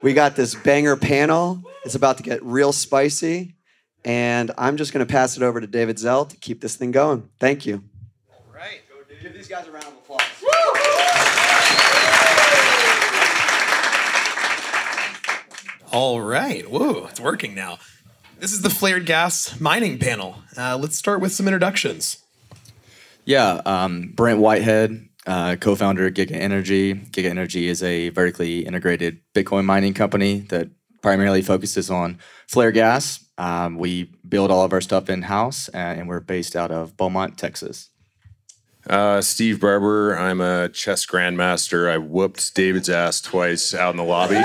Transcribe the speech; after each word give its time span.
We 0.00 0.14
got 0.14 0.36
this 0.36 0.54
banger 0.54 0.96
panel. 0.96 1.62
It's 1.84 1.96
about 1.96 2.18
to 2.18 2.22
get 2.22 2.42
real 2.44 2.72
spicy. 2.72 3.56
And 4.04 4.52
I'm 4.56 4.76
just 4.76 4.92
going 4.92 5.04
to 5.04 5.10
pass 5.12 5.36
it 5.36 5.42
over 5.42 5.60
to 5.60 5.66
David 5.66 5.98
Zell 5.98 6.24
to 6.24 6.36
keep 6.36 6.60
this 6.60 6.76
thing 6.76 6.92
going. 6.92 7.28
Thank 7.40 7.66
you. 7.66 7.82
All 8.30 8.44
right. 8.54 8.80
Give 9.20 9.32
these 9.34 9.48
guys 9.48 9.66
a 9.66 9.72
round 9.72 9.86
of 9.86 9.94
applause. 9.94 10.22
All 15.90 16.20
right. 16.20 16.70
Whoa, 16.70 17.06
it's 17.06 17.18
working 17.18 17.54
now. 17.56 17.78
This 18.38 18.52
is 18.52 18.62
the 18.62 18.70
flared 18.70 19.04
gas 19.04 19.58
mining 19.58 19.98
panel. 19.98 20.36
Uh, 20.56 20.76
let's 20.76 20.96
start 20.96 21.20
with 21.20 21.32
some 21.32 21.48
introductions. 21.48 22.18
Yeah, 23.24 23.60
um, 23.66 24.12
Brent 24.14 24.38
Whitehead, 24.38 25.07
uh, 25.28 25.56
co-founder 25.56 26.06
of 26.06 26.14
Giga 26.14 26.32
Energy. 26.32 26.94
Giga 26.94 27.28
Energy 27.28 27.68
is 27.68 27.82
a 27.82 28.08
vertically 28.08 28.60
integrated 28.66 29.20
Bitcoin 29.34 29.66
mining 29.66 29.92
company 29.92 30.40
that 30.48 30.68
primarily 31.02 31.42
focuses 31.42 31.90
on 31.90 32.18
flare 32.48 32.72
gas. 32.72 33.24
Um, 33.36 33.76
we 33.76 34.10
build 34.26 34.50
all 34.50 34.64
of 34.64 34.72
our 34.72 34.80
stuff 34.80 35.10
in 35.10 35.22
house, 35.22 35.68
uh, 35.74 35.76
and 35.76 36.08
we're 36.08 36.20
based 36.20 36.56
out 36.56 36.70
of 36.70 36.96
Beaumont, 36.96 37.36
Texas. 37.36 37.90
Uh, 38.88 39.20
Steve 39.20 39.60
Barbour. 39.60 40.16
I'm 40.18 40.40
a 40.40 40.70
chess 40.70 41.04
grandmaster. 41.04 41.90
I 41.90 41.98
whooped 41.98 42.54
David's 42.54 42.88
ass 42.88 43.20
twice 43.20 43.74
out 43.74 43.90
in 43.90 43.98
the 43.98 44.04
lobby. 44.04 44.40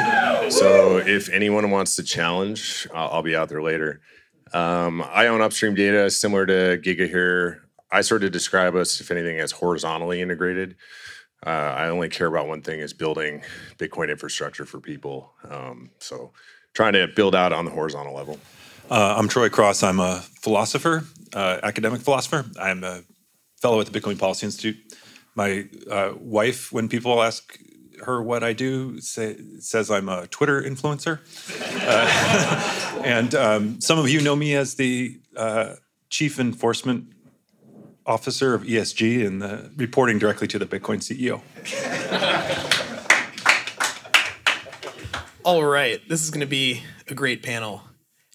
So 0.52 0.98
if 0.98 1.30
anyone 1.30 1.72
wants 1.72 1.96
to 1.96 2.04
challenge, 2.04 2.88
I'll, 2.94 3.10
I'll 3.10 3.24
be 3.24 3.38
out 3.38 3.48
there 3.48 3.62
later. 3.64 4.02
Um, 4.52 5.02
I 5.02 5.28
own 5.28 5.42
Upstream 5.42 5.76
Data, 5.76 6.12
similar 6.12 6.46
to 6.46 6.78
Giga 6.78 7.08
here. 7.08 7.64
I 7.94 8.02
sort 8.02 8.24
of 8.24 8.32
describe 8.32 8.76
us, 8.76 9.00
if 9.00 9.12
anything, 9.12 9.40
as 9.40 9.52
horizontally 9.52 10.20
integrated. 10.20 10.76
Uh, 11.46 11.50
I 11.50 11.88
only 11.90 12.10
care 12.10 12.28
about 12.28 12.48
one 12.48 12.62
thing: 12.62 12.80
is 12.80 12.92
building 12.92 13.44
Bitcoin 13.78 14.10
infrastructure 14.10 14.66
for 14.66 14.80
people. 14.80 15.34
Um, 15.50 15.92
so, 16.00 16.32
trying 16.74 16.94
to 16.94 17.08
build 17.08 17.36
out 17.36 17.54
on 17.54 17.66
the 17.66 17.72
horizontal 17.72 18.16
level. 18.16 18.40
Uh, 18.90 19.16
I'm 19.18 19.28
Troy 19.28 19.50
Cross. 19.50 19.84
I'm 19.84 20.00
a 20.00 20.22
philosopher, 20.42 21.06
uh, 21.34 21.60
academic 21.62 22.02
philosopher. 22.02 22.46
I'm 22.60 22.84
a 22.84 23.04
fellow 23.62 23.80
at 23.80 23.86
the 23.86 23.98
Bitcoin 23.98 24.18
Policy 24.18 24.48
Institute. 24.48 24.78
My 25.36 25.68
uh, 25.90 26.14
wife, 26.18 26.72
when 26.72 26.90
people 26.90 27.22
ask 27.22 27.60
her 28.06 28.22
what 28.22 28.44
I 28.44 28.54
do, 28.54 29.00
say, 29.00 29.38
says 29.60 29.90
I'm 29.90 30.10
a 30.10 30.28
Twitter 30.28 30.62
influencer. 30.62 31.20
Uh, 31.88 33.02
and 33.06 33.34
um, 33.36 33.82
some 33.82 34.00
of 34.00 34.10
you 34.10 34.22
know 34.22 34.36
me 34.36 34.56
as 34.56 34.76
the 34.76 35.20
uh, 35.36 35.76
chief 36.10 36.40
enforcement 36.40 37.14
officer 38.06 38.54
of 38.54 38.64
ESG 38.64 39.26
and 39.26 39.42
the, 39.42 39.72
reporting 39.76 40.20
directly 40.20 40.48
to 40.48 40.60
the 40.60 40.66
Bitcoin 40.66 41.00
CEO. 41.00 41.42
All 45.44 45.64
right, 45.64 46.00
this 46.08 46.24
is 46.24 46.30
going 46.30 46.42
to 46.42 46.46
be 46.46 46.84
a 47.10 47.14
great 47.14 47.44
panel. 47.44 47.84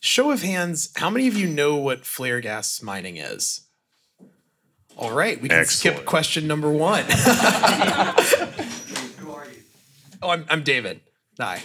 Show 0.01 0.31
of 0.31 0.43
hands, 0.43 0.91
how 0.97 1.11
many 1.11 1.27
of 1.27 1.37
you 1.37 1.47
know 1.49 1.77
what 1.77 2.05
flare 2.05 2.41
gas 2.41 2.83
mining 2.83 3.17
is? 3.17 3.63
All 4.97 5.13
right, 5.13 5.41
we 5.41 5.49
can 5.49 5.59
Excellent. 5.59 5.97
skip 5.97 6.07
question 6.07 6.47
number 6.47 6.71
one. 6.71 7.05
Who 9.19 9.31
are 9.33 9.47
you? 9.47 9.63
oh, 10.23 10.31
I'm, 10.31 10.45
I'm 10.51 10.63
David. 10.63 11.01
Hi. 11.39 11.63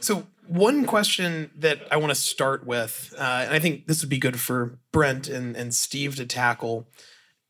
So, 0.00 0.26
one 0.50 0.84
question 0.84 1.48
that 1.54 1.86
I 1.92 1.96
want 1.96 2.10
to 2.10 2.20
start 2.20 2.66
with, 2.66 3.14
uh, 3.16 3.44
and 3.44 3.54
I 3.54 3.60
think 3.60 3.86
this 3.86 4.02
would 4.02 4.10
be 4.10 4.18
good 4.18 4.40
for 4.40 4.80
Brent 4.90 5.28
and, 5.28 5.56
and 5.56 5.72
Steve 5.72 6.16
to 6.16 6.26
tackle. 6.26 6.88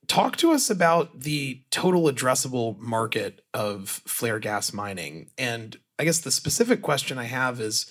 Talk 0.06 0.36
to 0.36 0.52
us 0.52 0.68
about 0.68 1.20
the 1.20 1.62
total 1.70 2.02
addressable 2.02 2.78
market 2.78 3.40
of 3.54 3.88
flare 4.06 4.38
gas 4.38 4.74
mining. 4.74 5.30
And 5.38 5.78
I 5.98 6.04
guess 6.04 6.18
the 6.18 6.30
specific 6.30 6.82
question 6.82 7.16
I 7.16 7.24
have 7.24 7.58
is 7.58 7.90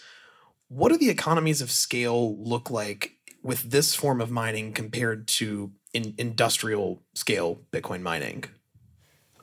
what 0.68 0.92
do 0.92 0.98
the 0.98 1.10
economies 1.10 1.64
of 1.64 1.72
scale 1.72 2.38
look 2.38 2.70
like 2.70 3.14
with 3.42 3.72
this 3.72 3.96
form 3.96 4.22
of 4.22 4.30
mining 4.30 4.74
compared 4.74 5.28
to 5.30 5.72
in 5.92 6.14
industrial 6.20 7.02
scale 7.16 7.62
Bitcoin 7.72 8.04
mining? 8.04 8.44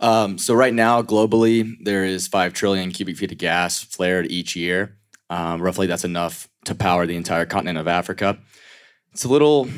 Um, 0.00 0.38
so 0.38 0.54
right 0.54 0.74
now, 0.74 1.02
globally, 1.02 1.74
there 1.82 2.04
is 2.04 2.28
five 2.28 2.52
trillion 2.52 2.92
cubic 2.92 3.16
feet 3.16 3.32
of 3.32 3.38
gas 3.38 3.82
flared 3.82 4.30
each 4.30 4.54
year. 4.54 4.96
Um, 5.30 5.60
roughly, 5.60 5.86
that's 5.86 6.04
enough 6.04 6.48
to 6.66 6.74
power 6.74 7.06
the 7.06 7.16
entire 7.16 7.46
continent 7.46 7.78
of 7.78 7.88
Africa. 7.88 8.38
It's 9.12 9.24
a 9.24 9.28
little 9.28 9.68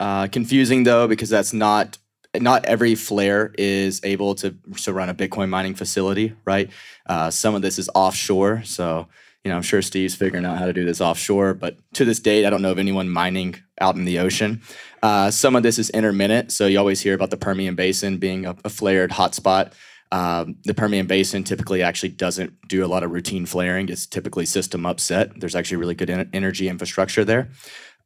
uh, 0.00 0.28
confusing 0.28 0.84
though 0.84 1.06
because 1.06 1.28
that's 1.28 1.52
not 1.52 1.98
not 2.40 2.64
every 2.64 2.94
flare 2.94 3.54
is 3.56 4.00
able 4.02 4.34
to, 4.34 4.56
to 4.82 4.92
run 4.92 5.08
a 5.08 5.14
Bitcoin 5.14 5.48
mining 5.48 5.74
facility, 5.74 6.34
right? 6.44 6.70
Uh, 7.06 7.30
some 7.30 7.54
of 7.54 7.62
this 7.62 7.78
is 7.78 7.88
offshore, 7.94 8.62
so 8.64 9.06
you 9.44 9.50
know 9.50 9.56
I'm 9.56 9.62
sure 9.62 9.82
Steve's 9.82 10.14
figuring 10.14 10.44
out 10.44 10.58
how 10.58 10.66
to 10.66 10.72
do 10.72 10.84
this 10.84 11.00
offshore. 11.00 11.54
But 11.54 11.78
to 11.94 12.04
this 12.04 12.18
date, 12.18 12.44
I 12.44 12.50
don't 12.50 12.62
know 12.62 12.72
of 12.72 12.78
anyone 12.78 13.08
mining 13.08 13.56
out 13.80 13.94
in 13.96 14.04
the 14.04 14.18
ocean. 14.18 14.62
Uh, 15.02 15.30
some 15.30 15.54
of 15.54 15.62
this 15.62 15.78
is 15.78 15.90
intermittent, 15.90 16.50
so 16.50 16.66
you 16.66 16.78
always 16.78 17.00
hear 17.00 17.14
about 17.14 17.30
the 17.30 17.36
Permian 17.36 17.74
Basin 17.74 18.18
being 18.18 18.46
a, 18.46 18.56
a 18.64 18.68
flared 18.68 19.10
hotspot. 19.10 19.72
Um, 20.14 20.58
the 20.62 20.74
Permian 20.74 21.08
Basin 21.08 21.42
typically 21.42 21.82
actually 21.82 22.10
doesn't 22.10 22.68
do 22.68 22.84
a 22.84 22.86
lot 22.86 23.02
of 23.02 23.10
routine 23.10 23.46
flaring. 23.46 23.88
It's 23.88 24.06
typically 24.06 24.46
system 24.46 24.86
upset. 24.86 25.40
There's 25.40 25.56
actually 25.56 25.78
really 25.78 25.96
good 25.96 26.08
en- 26.08 26.30
energy 26.32 26.68
infrastructure 26.68 27.24
there. 27.24 27.48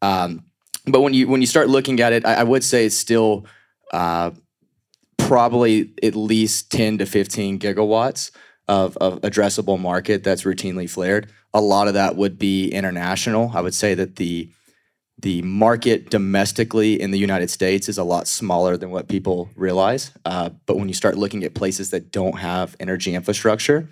Um, 0.00 0.44
but 0.86 1.02
when 1.02 1.12
you 1.12 1.28
when 1.28 1.42
you 1.42 1.46
start 1.46 1.68
looking 1.68 2.00
at 2.00 2.14
it, 2.14 2.24
I, 2.24 2.36
I 2.36 2.42
would 2.44 2.64
say 2.64 2.86
it's 2.86 2.96
still 2.96 3.44
uh, 3.92 4.30
probably 5.18 5.92
at 6.02 6.16
least 6.16 6.72
10 6.72 6.96
to 6.96 7.04
15 7.04 7.58
gigawatts 7.58 8.30
of, 8.68 8.96
of 8.96 9.20
addressable 9.20 9.78
market 9.78 10.24
that's 10.24 10.44
routinely 10.44 10.88
flared. 10.88 11.30
A 11.52 11.60
lot 11.60 11.88
of 11.88 11.94
that 11.94 12.16
would 12.16 12.38
be 12.38 12.70
international. 12.70 13.52
I 13.54 13.60
would 13.60 13.74
say 13.74 13.92
that 13.92 14.16
the 14.16 14.50
the 15.20 15.42
market 15.42 16.10
domestically 16.10 17.00
in 17.00 17.10
the 17.10 17.18
United 17.18 17.50
States 17.50 17.88
is 17.88 17.98
a 17.98 18.04
lot 18.04 18.28
smaller 18.28 18.76
than 18.76 18.90
what 18.90 19.08
people 19.08 19.50
realize. 19.56 20.12
Uh, 20.24 20.50
but 20.66 20.76
when 20.76 20.88
you 20.88 20.94
start 20.94 21.18
looking 21.18 21.42
at 21.42 21.54
places 21.54 21.90
that 21.90 22.12
don't 22.12 22.38
have 22.38 22.76
energy 22.78 23.14
infrastructure, 23.14 23.88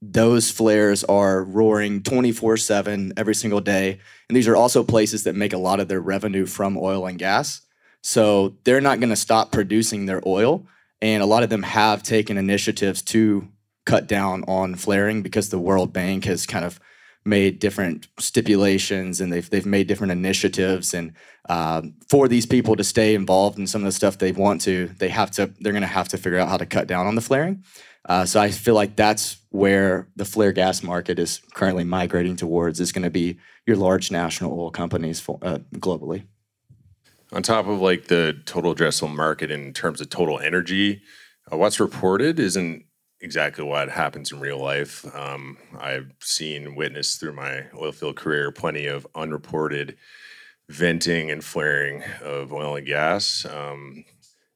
those 0.00 0.50
flares 0.50 1.02
are 1.04 1.44
roaring 1.44 2.02
24 2.02 2.56
7 2.56 3.12
every 3.16 3.34
single 3.34 3.60
day. 3.60 3.98
And 4.28 4.36
these 4.36 4.48
are 4.48 4.56
also 4.56 4.84
places 4.84 5.24
that 5.24 5.34
make 5.34 5.52
a 5.52 5.58
lot 5.58 5.80
of 5.80 5.88
their 5.88 6.00
revenue 6.00 6.46
from 6.46 6.78
oil 6.78 7.04
and 7.06 7.18
gas. 7.18 7.62
So 8.02 8.56
they're 8.64 8.80
not 8.80 9.00
going 9.00 9.10
to 9.10 9.16
stop 9.16 9.52
producing 9.52 10.06
their 10.06 10.22
oil. 10.26 10.66
And 11.02 11.22
a 11.22 11.26
lot 11.26 11.42
of 11.42 11.50
them 11.50 11.64
have 11.64 12.02
taken 12.02 12.38
initiatives 12.38 13.02
to 13.02 13.48
cut 13.84 14.06
down 14.06 14.44
on 14.44 14.74
flaring 14.76 15.22
because 15.22 15.48
the 15.48 15.58
World 15.58 15.92
Bank 15.92 16.24
has 16.26 16.46
kind 16.46 16.64
of 16.64 16.78
made 17.24 17.58
different 17.58 18.08
stipulations 18.18 19.20
and 19.20 19.32
they've, 19.32 19.48
they've 19.50 19.66
made 19.66 19.86
different 19.86 20.12
initiatives. 20.12 20.94
And 20.94 21.12
um, 21.48 21.94
for 22.08 22.28
these 22.28 22.46
people 22.46 22.76
to 22.76 22.84
stay 22.84 23.14
involved 23.14 23.58
in 23.58 23.66
some 23.66 23.82
of 23.82 23.86
the 23.86 23.92
stuff 23.92 24.18
they 24.18 24.32
want 24.32 24.62
to 24.62 24.88
they 24.98 25.08
have 25.08 25.30
to 25.32 25.50
they're 25.60 25.72
going 25.72 25.82
to 25.82 25.86
have 25.86 26.08
to 26.08 26.18
figure 26.18 26.38
out 26.38 26.48
how 26.48 26.56
to 26.56 26.66
cut 26.66 26.86
down 26.86 27.06
on 27.06 27.14
the 27.14 27.20
flaring. 27.20 27.64
Uh, 28.08 28.24
so 28.24 28.40
i 28.40 28.50
feel 28.50 28.74
like 28.74 28.96
that's 28.96 29.36
where 29.50 30.08
the 30.16 30.24
flare 30.24 30.52
gas 30.52 30.82
market 30.82 31.18
is 31.18 31.40
currently 31.54 31.84
migrating 31.84 32.36
towards 32.36 32.80
is 32.80 32.92
going 32.92 33.02
to 33.02 33.10
be 33.10 33.38
your 33.66 33.76
large 33.76 34.10
national 34.10 34.58
oil 34.58 34.70
companies 34.70 35.20
for, 35.20 35.38
uh, 35.42 35.58
globally. 35.74 36.24
On 37.32 37.42
top 37.42 37.66
of 37.66 37.80
like 37.80 38.06
the 38.06 38.40
total 38.46 38.74
addressable 38.74 39.14
market 39.14 39.50
in 39.50 39.72
terms 39.72 40.00
of 40.00 40.08
total 40.08 40.38
energy, 40.40 41.02
uh, 41.52 41.56
what's 41.56 41.78
reported 41.78 42.40
isn't 42.40 42.84
exactly 43.20 43.64
what 43.64 43.90
happens 43.90 44.32
in 44.32 44.40
real 44.40 44.58
life. 44.58 45.04
Um, 45.14 45.58
I've 45.78 46.12
seen, 46.20 46.74
witnessed 46.74 47.20
through 47.20 47.34
my 47.34 47.66
oil 47.76 47.92
field 47.92 48.16
career, 48.16 48.50
plenty 48.50 48.86
of 48.86 49.06
unreported 49.14 49.96
venting 50.68 51.30
and 51.30 51.44
flaring 51.44 52.02
of 52.22 52.52
oil 52.52 52.76
and 52.76 52.86
gas. 52.86 53.44
Um, 53.44 54.04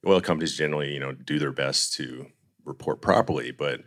oil 0.07 0.21
companies 0.21 0.57
generally, 0.57 0.93
you 0.93 1.01
know, 1.01 1.13
do 1.13 1.39
their 1.39 1.53
best 1.53 1.95
to 1.95 2.27
report 2.65 3.01
properly, 3.01 3.51
but 3.51 3.83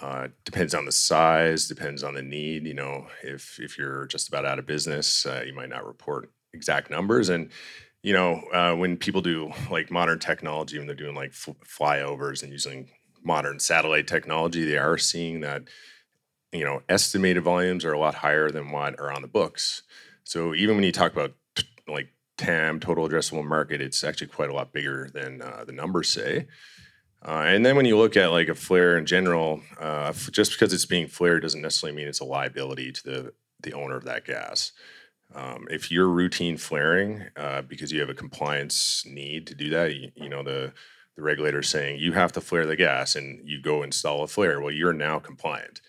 uh, 0.00 0.28
depends 0.44 0.74
on 0.74 0.84
the 0.84 0.92
size, 0.92 1.68
depends 1.68 2.02
on 2.02 2.14
the 2.14 2.22
need. 2.22 2.66
You 2.66 2.74
know, 2.74 3.06
if 3.22 3.58
if 3.60 3.76
you're 3.76 4.06
just 4.06 4.28
about 4.28 4.46
out 4.46 4.58
of 4.58 4.66
business, 4.66 5.26
uh, 5.26 5.42
you 5.46 5.52
might 5.52 5.68
not 5.68 5.86
report 5.86 6.30
exact 6.52 6.90
numbers. 6.90 7.28
And 7.28 7.50
you 8.02 8.12
know, 8.12 8.42
uh, 8.52 8.74
when 8.74 8.96
people 8.96 9.20
do 9.20 9.52
like 9.70 9.90
modern 9.90 10.18
technology, 10.18 10.78
when 10.78 10.86
they're 10.86 10.96
doing 10.96 11.14
like 11.14 11.32
flyovers 11.32 12.42
and 12.42 12.52
using 12.52 12.88
modern 13.22 13.58
satellite 13.58 14.06
technology, 14.06 14.64
they 14.64 14.78
are 14.78 14.98
seeing 14.98 15.40
that 15.40 15.64
you 16.52 16.64
know 16.64 16.82
estimated 16.88 17.42
volumes 17.42 17.84
are 17.84 17.92
a 17.92 17.98
lot 17.98 18.16
higher 18.16 18.50
than 18.50 18.70
what 18.70 18.98
are 18.98 19.12
on 19.12 19.22
the 19.22 19.28
books. 19.28 19.82
So 20.24 20.54
even 20.54 20.76
when 20.76 20.84
you 20.84 20.92
talk 20.92 21.12
about 21.12 21.34
t- 21.54 21.66
like 21.88 22.08
TAM, 22.36 22.80
total 22.80 23.08
addressable 23.08 23.44
market, 23.44 23.80
it's 23.80 24.02
actually 24.02 24.28
quite 24.28 24.50
a 24.50 24.54
lot 24.54 24.72
bigger 24.72 25.08
than 25.12 25.42
uh, 25.42 25.64
the 25.66 25.72
numbers 25.72 26.08
say. 26.08 26.46
Uh, 27.22 27.44
and 27.46 27.66
then 27.66 27.76
when 27.76 27.84
you 27.84 27.98
look 27.98 28.16
at 28.16 28.30
like 28.30 28.48
a 28.48 28.54
flare 28.54 28.96
in 28.96 29.04
general, 29.04 29.60
uh, 29.78 30.12
just 30.30 30.52
because 30.52 30.72
it's 30.72 30.86
being 30.86 31.06
flared 31.06 31.42
doesn't 31.42 31.60
necessarily 31.60 31.94
mean 31.96 32.08
it's 32.08 32.20
a 32.20 32.24
liability 32.24 32.92
to 32.92 33.02
the 33.04 33.32
the 33.62 33.74
owner 33.74 33.96
of 33.96 34.04
that 34.04 34.24
gas. 34.24 34.72
Um, 35.34 35.66
if 35.70 35.90
you're 35.90 36.08
routine 36.08 36.56
flaring 36.56 37.24
uh, 37.36 37.62
because 37.62 37.92
you 37.92 38.00
have 38.00 38.08
a 38.08 38.14
compliance 38.14 39.04
need 39.06 39.46
to 39.48 39.54
do 39.54 39.70
that, 39.70 39.94
you, 39.94 40.10
you 40.14 40.28
know 40.28 40.42
the 40.42 40.72
the 41.16 41.22
regulator 41.22 41.62
saying 41.62 42.00
you 42.00 42.12
have 42.12 42.32
to 42.32 42.40
flare 42.40 42.66
the 42.66 42.76
gas 42.76 43.14
and 43.14 43.46
you 43.48 43.60
go 43.60 43.82
install 43.82 44.22
a 44.22 44.26
flare. 44.26 44.60
Well, 44.60 44.72
you're 44.72 44.92
now 44.92 45.18
compliant. 45.18 45.80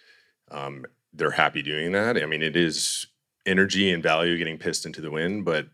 Um, 0.49 0.85
they're 1.13 1.31
happy 1.31 1.61
doing 1.61 1.91
that. 1.93 2.21
I 2.21 2.25
mean, 2.25 2.41
it 2.41 2.55
is 2.55 3.07
energy 3.45 3.91
and 3.91 4.03
value 4.03 4.37
getting 4.37 4.57
pissed 4.57 4.85
into 4.85 5.01
the 5.01 5.11
wind, 5.11 5.45
but 5.45 5.67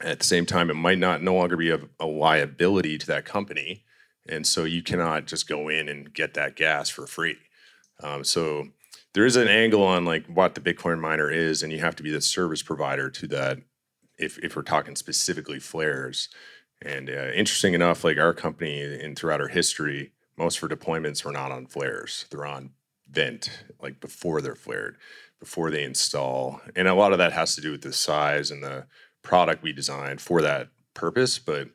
at 0.00 0.18
the 0.18 0.24
same 0.24 0.46
time, 0.46 0.70
it 0.70 0.74
might 0.74 0.98
not 0.98 1.22
no 1.22 1.34
longer 1.34 1.56
be 1.56 1.70
a, 1.70 1.80
a 1.98 2.06
liability 2.06 2.98
to 2.98 3.06
that 3.08 3.24
company. 3.24 3.84
And 4.28 4.46
so 4.46 4.64
you 4.64 4.82
cannot 4.82 5.26
just 5.26 5.48
go 5.48 5.68
in 5.68 5.88
and 5.88 6.12
get 6.12 6.34
that 6.34 6.56
gas 6.56 6.88
for 6.88 7.06
free. 7.06 7.36
Um, 8.02 8.24
so 8.24 8.68
there 9.12 9.26
is 9.26 9.36
an 9.36 9.48
angle 9.48 9.82
on 9.82 10.04
like 10.04 10.26
what 10.26 10.54
the 10.54 10.60
Bitcoin 10.60 11.00
miner 11.00 11.30
is, 11.30 11.62
and 11.62 11.72
you 11.72 11.80
have 11.80 11.96
to 11.96 12.02
be 12.02 12.10
the 12.10 12.20
service 12.20 12.62
provider 12.62 13.10
to 13.10 13.26
that. 13.28 13.58
If 14.18 14.38
if 14.38 14.54
we're 14.54 14.62
talking 14.62 14.96
specifically 14.96 15.58
flares, 15.58 16.28
and 16.82 17.10
uh, 17.10 17.30
interesting 17.34 17.74
enough, 17.74 18.04
like 18.04 18.18
our 18.18 18.32
company 18.32 18.82
and 18.82 19.16
throughout 19.16 19.40
our 19.40 19.48
history, 19.48 20.12
most 20.36 20.58
of 20.58 20.64
our 20.64 20.76
deployments 20.76 21.24
were 21.24 21.32
not 21.32 21.52
on 21.52 21.66
flares; 21.66 22.26
they're 22.30 22.46
on 22.46 22.70
vent, 23.10 23.64
like 23.80 24.00
before 24.00 24.40
they're 24.40 24.54
flared, 24.54 24.96
before 25.38 25.70
they 25.70 25.84
install, 25.84 26.60
and 26.74 26.88
a 26.88 26.94
lot 26.94 27.12
of 27.12 27.18
that 27.18 27.32
has 27.32 27.54
to 27.54 27.60
do 27.60 27.70
with 27.70 27.82
the 27.82 27.92
size 27.92 28.50
and 28.50 28.62
the 28.62 28.86
product 29.22 29.62
we 29.62 29.72
designed 29.72 30.20
for 30.20 30.40
that 30.40 30.68
purpose. 30.94 31.38
But 31.38 31.68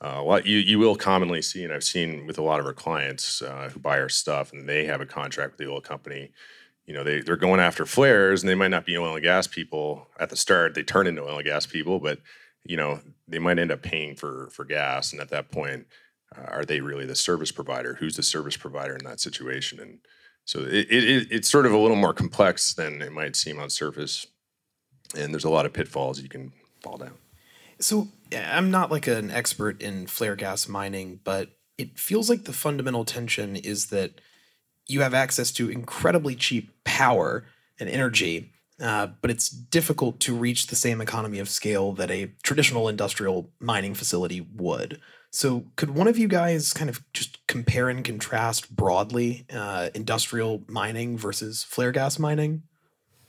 uh, 0.00 0.22
what 0.22 0.46
you 0.46 0.58
you 0.58 0.78
will 0.78 0.96
commonly 0.96 1.42
see, 1.42 1.62
and 1.62 1.72
I've 1.72 1.84
seen 1.84 2.26
with 2.26 2.38
a 2.38 2.42
lot 2.42 2.60
of 2.60 2.66
our 2.66 2.72
clients 2.72 3.42
uh, 3.42 3.70
who 3.72 3.78
buy 3.78 4.00
our 4.00 4.08
stuff, 4.08 4.52
and 4.52 4.68
they 4.68 4.86
have 4.86 5.00
a 5.00 5.06
contract 5.06 5.52
with 5.52 5.66
the 5.66 5.72
oil 5.72 5.80
company 5.80 6.32
you 6.88 6.94
know 6.94 7.04
they, 7.04 7.20
they're 7.20 7.36
going 7.36 7.60
after 7.60 7.84
flares 7.84 8.42
and 8.42 8.48
they 8.48 8.54
might 8.54 8.68
not 8.68 8.86
be 8.86 8.96
oil 8.96 9.14
and 9.14 9.22
gas 9.22 9.46
people 9.46 10.08
at 10.18 10.30
the 10.30 10.36
start. 10.36 10.74
They 10.74 10.82
turn 10.82 11.06
into 11.06 11.22
oil 11.22 11.36
and 11.36 11.44
gas 11.44 11.66
people 11.66 12.00
but 12.00 12.18
you 12.64 12.76
know 12.76 13.00
they 13.26 13.38
might 13.38 13.58
end 13.58 13.72
up 13.72 13.82
paying 13.82 14.14
for 14.14 14.48
for 14.50 14.64
gas 14.64 15.12
and 15.12 15.20
at 15.20 15.30
that 15.30 15.50
point 15.50 15.86
uh, 16.36 16.42
are 16.42 16.64
they 16.64 16.80
really 16.80 17.06
the 17.06 17.14
service 17.14 17.50
provider? 17.50 17.94
Who's 17.94 18.16
the 18.16 18.22
service 18.22 18.56
provider 18.56 18.94
in 18.94 19.04
that 19.06 19.18
situation? 19.18 19.80
And 19.80 19.98
so 20.44 20.60
it, 20.60 20.86
it, 20.90 21.28
it's 21.30 21.48
sort 21.48 21.64
of 21.64 21.72
a 21.72 21.78
little 21.78 21.96
more 21.96 22.12
complex 22.12 22.74
than 22.74 23.00
it 23.00 23.12
might 23.12 23.34
seem 23.34 23.58
on 23.58 23.70
surface 23.70 24.26
and 25.16 25.32
there's 25.32 25.44
a 25.44 25.50
lot 25.50 25.64
of 25.64 25.72
pitfalls 25.72 26.20
you 26.20 26.28
can 26.28 26.52
fall 26.82 26.98
down. 26.98 27.14
So 27.80 28.08
i'm 28.32 28.70
not 28.70 28.90
like 28.90 29.06
an 29.06 29.30
expert 29.30 29.80
in 29.80 30.06
flare 30.06 30.36
gas 30.36 30.68
mining 30.68 31.18
but 31.24 31.58
it 31.78 31.98
feels 31.98 32.28
like 32.28 32.44
the 32.44 32.52
fundamental 32.52 33.04
tension 33.04 33.56
is 33.56 33.86
that 33.86 34.20
you 34.88 35.02
have 35.02 35.14
access 35.14 35.52
to 35.52 35.70
incredibly 35.70 36.34
cheap 36.34 36.72
power 36.84 37.44
and 37.78 37.88
energy, 37.88 38.52
uh, 38.80 39.08
but 39.20 39.30
it's 39.30 39.48
difficult 39.48 40.20
to 40.20 40.34
reach 40.34 40.68
the 40.68 40.76
same 40.76 41.00
economy 41.00 41.38
of 41.38 41.48
scale 41.48 41.92
that 41.92 42.10
a 42.10 42.30
traditional 42.42 42.88
industrial 42.88 43.50
mining 43.58 43.94
facility 43.94 44.46
would. 44.54 45.00
So, 45.30 45.66
could 45.76 45.90
one 45.90 46.08
of 46.08 46.16
you 46.16 46.26
guys 46.26 46.72
kind 46.72 46.88
of 46.88 47.02
just 47.12 47.46
compare 47.46 47.88
and 47.88 48.04
contrast 48.04 48.74
broadly 48.74 49.46
uh, 49.52 49.90
industrial 49.94 50.62
mining 50.68 51.18
versus 51.18 51.62
flare 51.62 51.92
gas 51.92 52.18
mining? 52.18 52.62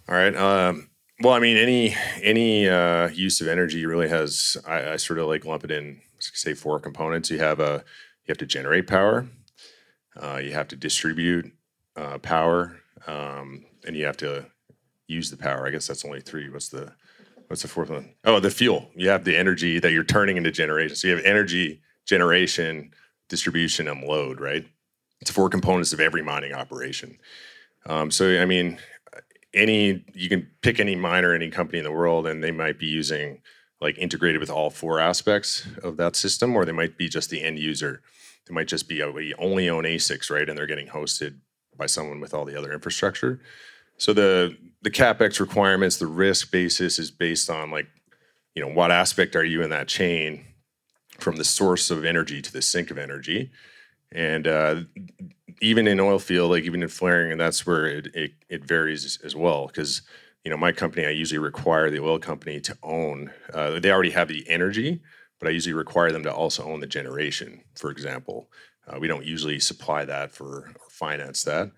All 0.07 0.15
right. 0.15 0.35
Um, 0.35 0.89
well, 1.21 1.33
I 1.33 1.39
mean, 1.39 1.57
any 1.57 1.95
any 2.21 2.69
uh, 2.69 3.09
use 3.09 3.41
of 3.41 3.47
energy 3.47 3.85
really 3.85 4.07
has. 4.07 4.55
I, 4.65 4.91
I 4.91 4.95
sort 4.95 5.19
of 5.19 5.27
like 5.27 5.43
lump 5.45 5.65
it 5.65 5.71
in, 5.71 5.99
say, 6.19 6.53
four 6.53 6.79
components. 6.79 7.29
You 7.29 7.39
have 7.39 7.59
a 7.59 7.83
you 8.23 8.31
have 8.31 8.37
to 8.37 8.45
generate 8.45 8.87
power. 8.87 9.27
Uh, 10.15 10.37
you 10.37 10.53
have 10.53 10.67
to 10.69 10.75
distribute 10.75 11.51
uh, 11.97 12.17
power, 12.19 12.79
um, 13.07 13.65
and 13.85 13.97
you 13.97 14.05
have 14.05 14.17
to 14.17 14.45
use 15.09 15.29
the 15.29 15.37
power. 15.37 15.67
I 15.67 15.71
guess 15.71 15.87
that's 15.87 16.05
only 16.05 16.21
three. 16.21 16.49
What's 16.49 16.69
the 16.69 16.93
what's 17.47 17.63
the 17.63 17.67
fourth 17.67 17.89
one? 17.89 18.13
Oh, 18.23 18.39
the 18.39 18.51
fuel. 18.51 18.89
You 18.95 19.09
have 19.09 19.23
the 19.23 19.35
energy 19.35 19.79
that 19.79 19.91
you're 19.91 20.03
turning 20.03 20.37
into 20.37 20.51
generation. 20.51 20.95
So 20.95 21.07
you 21.07 21.15
have 21.15 21.25
energy 21.25 21.81
generation, 22.05 22.91
distribution, 23.27 23.87
and 23.87 24.03
load. 24.03 24.39
Right. 24.39 24.65
It's 25.19 25.31
four 25.31 25.49
components 25.49 25.91
of 25.91 25.99
every 25.99 26.21
mining 26.21 26.53
operation. 26.53 27.17
Um, 27.85 28.11
so 28.11 28.39
I 28.39 28.45
mean, 28.45 28.77
any 29.53 30.05
you 30.13 30.29
can 30.29 30.47
pick 30.61 30.79
any 30.79 30.95
miner, 30.95 31.33
any 31.33 31.49
company 31.49 31.79
in 31.79 31.83
the 31.83 31.91
world, 31.91 32.27
and 32.27 32.43
they 32.43 32.51
might 32.51 32.79
be 32.79 32.87
using 32.87 33.41
like 33.81 33.97
integrated 33.97 34.39
with 34.39 34.49
all 34.49 34.69
four 34.69 34.99
aspects 34.99 35.65
of 35.83 35.97
that 35.97 36.15
system, 36.15 36.55
or 36.55 36.65
they 36.65 36.71
might 36.71 36.97
be 36.97 37.09
just 37.09 37.29
the 37.29 37.41
end 37.41 37.57
user. 37.57 38.01
They 38.47 38.53
might 38.53 38.67
just 38.67 38.87
be 38.87 39.03
we 39.03 39.33
only 39.35 39.69
own 39.69 39.83
ASICs, 39.83 40.29
right? 40.29 40.47
And 40.47 40.57
they're 40.57 40.65
getting 40.65 40.87
hosted 40.87 41.39
by 41.77 41.85
someone 41.85 42.19
with 42.19 42.33
all 42.33 42.45
the 42.45 42.57
other 42.57 42.73
infrastructure. 42.73 43.39
So 43.99 44.13
the 44.13 44.57
the 44.81 44.89
capex 44.89 45.39
requirements, 45.39 45.97
the 45.97 46.07
risk 46.07 46.51
basis 46.51 46.99
is 46.99 47.11
based 47.11 47.49
on 47.49 47.69
like, 47.69 47.87
you 48.55 48.61
know, 48.61 48.73
what 48.73 48.91
aspect 48.91 49.35
are 49.35 49.43
you 49.43 49.61
in 49.61 49.69
that 49.69 49.87
chain, 49.87 50.45
from 51.19 51.35
the 51.35 51.43
source 51.43 51.91
of 51.91 52.05
energy 52.05 52.41
to 52.41 52.51
the 52.51 52.61
sink 52.61 52.89
of 52.89 52.97
energy, 52.97 53.51
and 54.11 54.47
uh, 54.47 54.75
even 55.61 55.85
in 55.85 55.99
oil 55.99 56.17
field, 56.17 56.51
like 56.51 56.63
even 56.63 56.81
in 56.81 56.87
flaring, 56.89 57.31
and 57.31 57.39
that's 57.39 57.67
where 57.67 57.85
it 57.85 58.07
it, 58.15 58.31
it 58.49 58.65
varies 58.65 59.19
as 59.23 59.35
well. 59.35 59.67
Because 59.67 60.01
you 60.45 60.49
know 60.49 60.57
my 60.57 60.71
company 60.71 61.05
i 61.05 61.09
usually 61.09 61.37
require 61.37 61.89
the 61.89 61.99
oil 62.01 62.17
company 62.17 62.61
to 62.61 62.77
own 62.81 63.29
uh, 63.53 63.77
they 63.79 63.91
already 63.91 64.09
have 64.09 64.29
the 64.29 64.47
energy 64.49 65.01
but 65.37 65.49
i 65.49 65.51
usually 65.51 65.73
require 65.73 66.13
them 66.13 66.23
to 66.23 66.33
also 66.33 66.63
own 66.63 66.79
the 66.79 66.87
generation 66.87 67.61
for 67.75 67.91
example. 67.91 68.49
Uh, 68.87 68.97
we 68.99 69.07
don't 69.07 69.25
usually 69.25 69.59
supply 69.59 70.03
that 70.05 70.31
for 70.31 70.71
or 70.79 70.89
finance 70.89 71.43
that, 71.43 71.69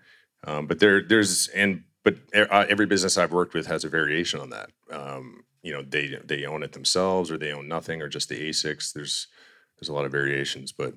um, 0.44 0.66
but 0.66 0.78
there 0.78 1.02
there's 1.02 1.48
and 1.48 1.82
but 2.04 2.16
uh, 2.34 2.66
every 2.68 2.86
business 2.86 3.16
I've 3.16 3.32
worked 3.32 3.54
with 3.54 3.66
has 3.66 3.84
a 3.84 3.88
variation 3.88 4.40
on 4.40 4.50
that. 4.50 4.70
Um, 4.90 5.44
you 5.62 5.72
know, 5.72 5.82
they 5.82 6.18
they 6.24 6.44
own 6.44 6.62
it 6.62 6.72
themselves, 6.72 7.30
or 7.30 7.38
they 7.38 7.52
own 7.52 7.68
nothing, 7.68 8.02
or 8.02 8.08
just 8.08 8.28
the 8.28 8.48
ASICs. 8.48 8.92
There's 8.92 9.28
there's 9.78 9.88
a 9.88 9.92
lot 9.92 10.04
of 10.04 10.12
variations, 10.12 10.72
but 10.72 10.94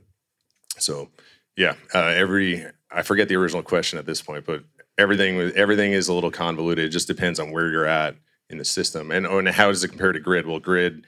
so 0.78 1.10
yeah, 1.56 1.75
uh, 1.94 2.07
every 2.07 2.66
I 2.92 3.04
forget 3.04 3.30
the 3.30 3.36
original 3.36 3.63
question 3.63 4.00
at 4.00 4.06
this 4.06 4.22
point, 4.22 4.46
but 4.46 4.63
everything 4.98 5.40
everything 5.56 5.92
is 5.92 6.07
a 6.07 6.13
little 6.13 6.31
convoluted. 6.31 6.86
It 6.86 6.90
just 6.90 7.08
depends 7.08 7.40
on 7.40 7.51
where 7.51 7.69
you're 7.69 7.86
at 7.86 8.16
in 8.50 8.58
the 8.58 8.66
system, 8.66 9.12
and, 9.12 9.25
and 9.25 9.48
how 9.50 9.68
does 9.68 9.84
it 9.84 9.90
compare 9.90 10.12
to 10.12 10.19
grid? 10.19 10.48
Well, 10.48 10.60
grid 10.60 11.06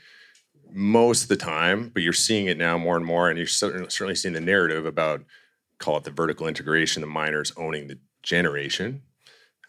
most 0.71 1.23
of 1.23 1.29
the 1.29 1.37
time, 1.37 1.89
but 1.93 2.03
you're 2.03 2.13
seeing 2.13 2.47
it 2.47 2.57
now 2.57 2.77
more 2.77 2.97
and 2.97 3.05
more, 3.05 3.29
and 3.29 3.37
you're 3.37 3.47
certainly 3.47 4.15
seeing 4.15 4.33
the 4.33 4.41
narrative 4.41 4.85
about 4.85 5.23
call 5.79 5.97
it 5.97 6.03
the 6.03 6.11
vertical 6.11 6.47
integration, 6.47 7.01
the 7.01 7.07
miners 7.07 7.53
owning 7.57 7.87
the 7.87 7.99
generation. 8.23 9.01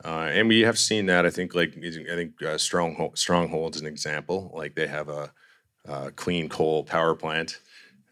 Uh, 0.05 0.29
and 0.31 0.49
we 0.49 0.61
have 0.61 0.79
seen 0.79 1.07
that. 1.07 1.27
I 1.27 1.31
think, 1.31 1.55
like 1.55 1.77
I 1.77 2.15
think 2.15 2.43
uh, 2.43 2.59
Stronghold, 2.59 3.19
Stronghold's 3.19 3.81
an 3.81 3.87
example. 3.87 4.53
Like 4.55 4.75
they 4.75 4.87
have 4.87 5.09
a, 5.09 5.33
a 5.87 6.11
clean 6.13 6.49
coal 6.49 6.85
power 6.85 7.15
plant. 7.15 7.61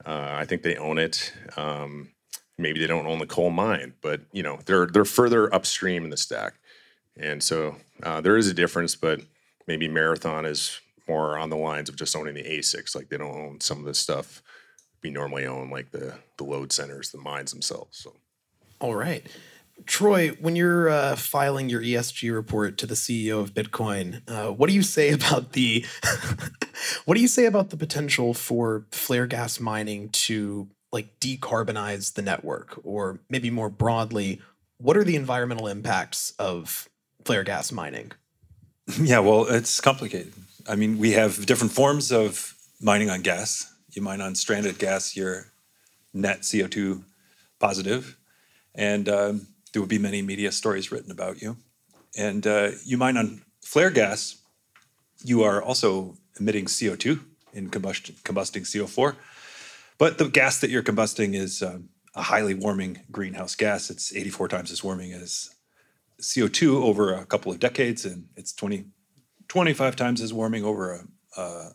Uh, 0.04 0.34
I 0.34 0.44
think 0.44 0.62
they 0.62 0.76
own 0.76 0.98
it. 0.98 1.32
Um, 1.56 2.10
maybe 2.58 2.80
they 2.80 2.86
don't 2.86 3.06
own 3.06 3.18
the 3.18 3.26
coal 3.26 3.50
mine, 3.50 3.94
but 4.02 4.20
you 4.32 4.42
know 4.42 4.58
they're 4.66 4.86
they're 4.86 5.04
further 5.04 5.52
upstream 5.54 6.04
in 6.04 6.10
the 6.10 6.16
stack, 6.16 6.54
and 7.16 7.42
so 7.42 7.76
uh, 8.02 8.20
there 8.20 8.36
is 8.36 8.48
a 8.48 8.54
difference. 8.54 8.94
But 8.94 9.20
maybe 9.66 9.88
Marathon 9.88 10.44
is 10.44 10.80
more 11.08 11.38
on 11.38 11.50
the 11.50 11.56
lines 11.56 11.88
of 11.88 11.96
just 11.96 12.16
owning 12.16 12.34
the 12.34 12.42
ASICs. 12.42 12.96
Like 12.96 13.08
they 13.08 13.16
don't 13.16 13.36
own 13.36 13.60
some 13.60 13.78
of 13.78 13.84
the 13.84 13.94
stuff 13.94 14.42
we 15.02 15.10
normally 15.10 15.46
own, 15.46 15.70
like 15.70 15.92
the 15.92 16.14
the 16.36 16.44
load 16.44 16.72
centers, 16.72 17.10
the 17.10 17.18
mines 17.18 17.52
themselves. 17.52 17.98
So, 17.98 18.14
all 18.80 18.94
right. 18.94 19.26
Troy, 19.84 20.30
when 20.40 20.56
you're 20.56 20.88
uh, 20.88 21.16
filing 21.16 21.68
your 21.68 21.82
ESG 21.82 22.32
report 22.32 22.78
to 22.78 22.86
the 22.86 22.94
CEO 22.94 23.40
of 23.40 23.52
Bitcoin, 23.52 24.22
uh, 24.28 24.50
what 24.50 24.68
do 24.68 24.74
you 24.74 24.82
say 24.82 25.10
about 25.12 25.52
the 25.52 25.84
what 27.04 27.14
do 27.14 27.20
you 27.20 27.28
say 27.28 27.44
about 27.44 27.70
the 27.70 27.76
potential 27.76 28.34
for 28.34 28.86
flare 28.90 29.26
gas 29.26 29.60
mining 29.60 30.08
to 30.10 30.68
like 30.92 31.20
decarbonize 31.20 32.14
the 32.14 32.22
network, 32.22 32.78
or 32.82 33.20
maybe 33.28 33.50
more 33.50 33.68
broadly, 33.68 34.40
what 34.78 34.96
are 34.96 35.04
the 35.04 35.16
environmental 35.16 35.66
impacts 35.66 36.32
of 36.38 36.88
flare 37.24 37.44
gas 37.44 37.72
mining? 37.72 38.12
Yeah, 39.00 39.18
well, 39.18 39.46
it's 39.46 39.80
complicated. 39.80 40.32
I 40.68 40.76
mean, 40.76 40.98
we 40.98 41.12
have 41.12 41.44
different 41.44 41.72
forms 41.72 42.12
of 42.12 42.54
mining 42.80 43.10
on 43.10 43.22
gas. 43.22 43.72
You 43.92 44.02
mine 44.02 44.20
on 44.20 44.34
stranded 44.34 44.78
gas, 44.78 45.16
you're 45.16 45.46
net 46.14 46.42
CO2 46.42 47.02
positive, 47.58 48.16
and 48.74 49.08
um, 49.08 49.46
there 49.76 49.82
will 49.82 49.86
be 49.86 49.98
many 49.98 50.22
media 50.22 50.50
stories 50.50 50.90
written 50.90 51.10
about 51.10 51.42
you. 51.42 51.58
And 52.16 52.46
uh, 52.46 52.70
you 52.82 52.96
mine 52.96 53.18
on 53.18 53.42
flare 53.62 53.90
gas, 53.90 54.36
you 55.22 55.42
are 55.42 55.62
also 55.62 56.16
emitting 56.40 56.64
CO2 56.64 57.20
in 57.52 57.68
combustion, 57.68 58.14
combusting 58.24 58.62
CO4. 58.62 59.16
But 59.98 60.16
the 60.16 60.30
gas 60.30 60.60
that 60.60 60.70
you're 60.70 60.82
combusting 60.82 61.34
is 61.34 61.62
um, 61.62 61.90
a 62.14 62.22
highly 62.22 62.54
warming 62.54 63.02
greenhouse 63.12 63.54
gas. 63.54 63.90
It's 63.90 64.16
84 64.16 64.48
times 64.48 64.72
as 64.72 64.82
warming 64.82 65.12
as 65.12 65.54
CO2 66.22 66.82
over 66.82 67.12
a 67.12 67.26
couple 67.26 67.52
of 67.52 67.60
decades, 67.60 68.06
and 68.06 68.28
it's 68.34 68.54
20 68.54 68.86
25 69.48 69.94
times 69.94 70.22
as 70.22 70.32
warming 70.32 70.64
over 70.64 70.94
a, 70.94 71.40
a, 71.40 71.68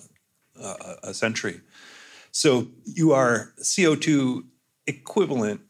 a, 0.60 0.96
a 1.04 1.14
century. 1.14 1.62
So 2.32 2.68
you 2.84 3.12
are 3.12 3.54
CO2 3.62 4.44
equivalent 4.88 5.62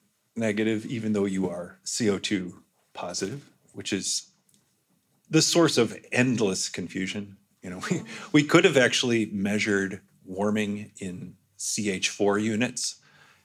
negative, 0.42 0.86
even 0.86 1.14
though 1.14 1.26
you 1.26 1.48
are 1.48 1.80
CO2 1.86 2.52
positive, 2.94 3.50
which 3.72 3.94
is 3.94 4.32
the 5.30 5.42
source 5.42 5.78
of 5.78 5.98
endless 6.12 6.68
confusion. 6.68 7.38
You 7.64 7.70
know, 7.70 7.82
we, 7.90 8.02
we 8.34 8.44
could 8.44 8.66
have 8.66 8.76
actually 8.76 9.28
measured 9.28 10.02
warming 10.26 10.92
in 11.00 11.36
CH4 11.58 12.44
units 12.44 12.96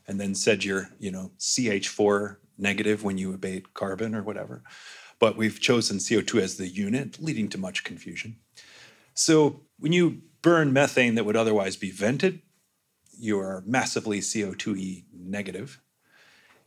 and 0.08 0.20
then 0.20 0.34
said 0.34 0.64
you're, 0.64 0.90
you 0.98 1.12
know, 1.12 1.30
CH4 1.38 2.36
negative 2.58 3.04
when 3.04 3.18
you 3.18 3.32
abate 3.32 3.74
carbon 3.74 4.14
or 4.14 4.22
whatever. 4.22 4.62
But 5.18 5.36
we've 5.36 5.60
chosen 5.60 5.98
CO2 5.98 6.40
as 6.40 6.56
the 6.56 6.68
unit, 6.68 7.18
leading 7.20 7.48
to 7.50 7.58
much 7.58 7.84
confusion. 7.84 8.36
So 9.14 9.62
when 9.78 9.92
you 9.92 10.22
burn 10.42 10.72
methane 10.72 11.14
that 11.14 11.24
would 11.24 11.36
otherwise 11.36 11.76
be 11.76 11.90
vented, 11.90 12.42
you 13.18 13.38
are 13.38 13.62
massively 13.66 14.20
CO2e 14.20 15.04
negative. 15.12 15.80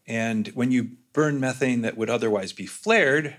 And 0.09 0.47
when 0.49 0.71
you 0.71 0.89
burn 1.13 1.39
methane 1.39 1.83
that 1.83 1.95
would 1.95 2.09
otherwise 2.09 2.51
be 2.51 2.65
flared, 2.65 3.27
it 3.27 3.35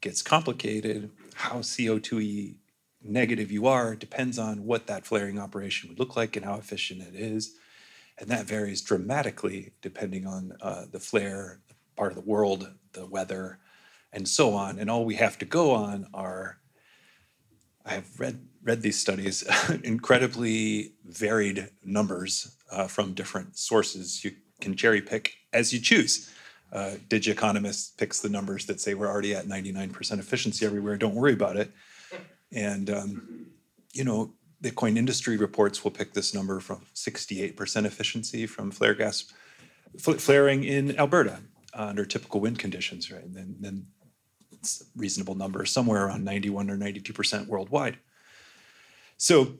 gets 0.00 0.22
complicated. 0.22 1.10
How 1.34 1.58
CO2e 1.58 2.56
negative 3.02 3.52
you 3.52 3.66
are 3.66 3.94
depends 3.94 4.38
on 4.38 4.64
what 4.64 4.86
that 4.86 5.04
flaring 5.06 5.38
operation 5.38 5.88
would 5.88 5.98
look 5.98 6.16
like 6.16 6.34
and 6.34 6.46
how 6.46 6.54
efficient 6.54 7.02
it 7.02 7.14
is. 7.14 7.54
And 8.16 8.30
that 8.30 8.46
varies 8.46 8.80
dramatically 8.80 9.74
depending 9.82 10.26
on 10.26 10.56
uh, 10.62 10.86
the 10.90 10.98
flare, 10.98 11.60
part 11.94 12.10
of 12.10 12.16
the 12.16 12.28
world, 12.28 12.72
the 12.94 13.06
weather, 13.06 13.58
and 14.10 14.26
so 14.26 14.54
on. 14.54 14.78
And 14.78 14.90
all 14.90 15.04
we 15.04 15.16
have 15.16 15.38
to 15.38 15.44
go 15.44 15.72
on 15.72 16.06
are, 16.14 16.58
I 17.84 17.92
have 17.92 18.18
read 18.18 18.48
read 18.62 18.82
these 18.82 18.98
studies, 18.98 19.44
incredibly 19.84 20.94
varied 21.04 21.70
numbers 21.84 22.56
uh, 22.72 22.86
from 22.86 23.14
different 23.14 23.56
sources. 23.56 24.24
You 24.24 24.32
can 24.60 24.76
cherry 24.76 25.00
pick 25.00 25.34
as 25.52 25.72
you 25.72 25.80
choose. 25.80 26.30
Uh, 26.72 26.94
Digiconomist 27.08 27.96
picks 27.96 28.20
the 28.20 28.28
numbers 28.28 28.66
that 28.66 28.80
say 28.80 28.94
we're 28.94 29.08
already 29.08 29.34
at 29.34 29.46
99% 29.46 30.18
efficiency 30.18 30.66
everywhere. 30.66 30.96
Don't 30.96 31.14
worry 31.14 31.32
about 31.32 31.56
it. 31.56 31.70
And 32.52 32.90
um, 32.90 33.46
you 33.92 34.04
know, 34.04 34.34
Bitcoin 34.62 34.98
industry 34.98 35.36
reports 35.36 35.82
will 35.84 35.90
pick 35.90 36.12
this 36.12 36.34
number 36.34 36.60
from 36.60 36.82
68% 36.94 37.84
efficiency 37.84 38.46
from 38.46 38.70
flare 38.70 38.94
gas 38.94 39.32
flaring 39.98 40.64
in 40.64 40.98
Alberta 40.98 41.40
uh, 41.74 41.86
under 41.86 42.04
typical 42.04 42.40
wind 42.40 42.58
conditions, 42.58 43.10
right? 43.10 43.24
And 43.24 43.34
then, 43.34 43.56
then 43.60 43.86
it's 44.52 44.82
a 44.82 44.84
reasonable 44.96 45.34
number, 45.34 45.64
somewhere 45.64 46.06
around 46.06 46.24
91 46.24 46.70
or 46.70 46.76
92% 46.76 47.46
worldwide. 47.46 47.98
So, 49.16 49.54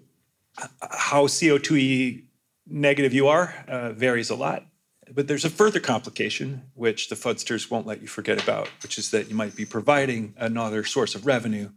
how 0.81 1.27
CO2e 1.27 2.25
negative 2.67 3.15
you 3.15 3.29
are 3.29 3.55
uh, 3.69 3.93
varies 3.93 4.31
a 4.31 4.35
lot. 4.35 4.67
But 5.15 5.29
there's 5.29 5.45
a 5.45 5.51
further 5.51 5.81
complication, 5.81 6.63
which 6.75 7.09
the 7.09 7.17
FUDsters 7.17 7.71
won't 7.71 7.87
let 7.87 8.03
you 8.03 8.09
forget 8.09 8.43
about, 8.43 8.69
which 8.83 8.99
is 8.99 9.11
that 9.11 9.29
you 9.29 9.35
might 9.35 9.57
be 9.57 9.65
providing 9.65 10.35
another 10.37 10.85
source 10.85 11.15
of 11.15 11.27
revenue 11.27 11.71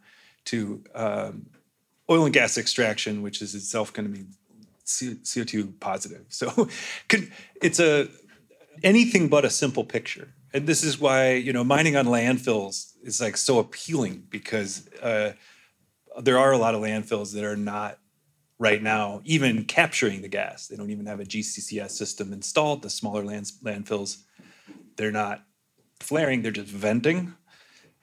to 0.45 0.83
um, 0.93 1.47
oil 2.09 2.25
and 2.25 2.33
gas 2.33 2.57
extraction, 2.57 3.21
which 3.21 3.41
is 3.41 3.55
itself 3.55 3.93
going 3.93 4.11
to 4.11 4.17
be 4.17 4.25
CO2 4.85 5.79
positive. 5.79 6.25
So 6.29 6.69
it's 7.61 7.79
a 7.79 8.09
anything 8.83 9.27
but 9.27 9.45
a 9.45 9.49
simple 9.49 9.83
picture. 9.83 10.33
And 10.53 10.67
this 10.67 10.83
is 10.83 10.99
why 10.99 11.33
you 11.33 11.53
know 11.53 11.63
mining 11.63 11.95
on 11.95 12.05
landfills 12.05 12.93
is 13.03 13.21
like 13.21 13.37
so 13.37 13.59
appealing 13.59 14.23
because 14.29 14.87
uh, 15.01 15.33
there 16.19 16.37
are 16.37 16.51
a 16.51 16.57
lot 16.57 16.75
of 16.75 16.81
landfills 16.81 17.33
that 17.33 17.43
are 17.43 17.55
not 17.55 17.97
right 18.61 18.83
now 18.83 19.21
even 19.25 19.65
capturing 19.65 20.21
the 20.21 20.27
gas. 20.27 20.67
They 20.67 20.75
don't 20.75 20.91
even 20.91 21.07
have 21.07 21.19
a 21.19 21.25
GCCS 21.25 21.89
system 21.89 22.31
installed. 22.31 22.83
The 22.83 22.91
smaller 22.91 23.25
land, 23.25 23.51
landfills, 23.63 24.19
they're 24.97 25.11
not 25.11 25.43
flaring; 25.99 26.43
they're 26.43 26.51
just 26.51 26.69
venting. 26.69 27.33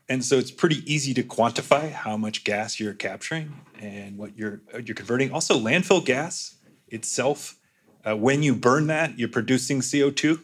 And 0.08 0.24
so 0.24 0.36
it's 0.36 0.50
pretty 0.50 0.82
easy 0.92 1.14
to 1.14 1.22
quantify 1.22 1.92
how 1.92 2.16
much 2.16 2.42
gas 2.42 2.80
you're 2.80 2.94
capturing 2.94 3.52
and 3.78 4.18
what 4.18 4.36
you're 4.36 4.60
uh, 4.74 4.78
you're 4.78 4.96
converting. 4.96 5.30
Also, 5.32 5.56
landfill 5.56 6.04
gas 6.04 6.56
itself, 6.88 7.56
uh, 8.04 8.16
when 8.16 8.42
you 8.42 8.56
burn 8.56 8.88
that, 8.88 9.16
you're 9.16 9.28
producing 9.28 9.80
CO2, 9.80 10.42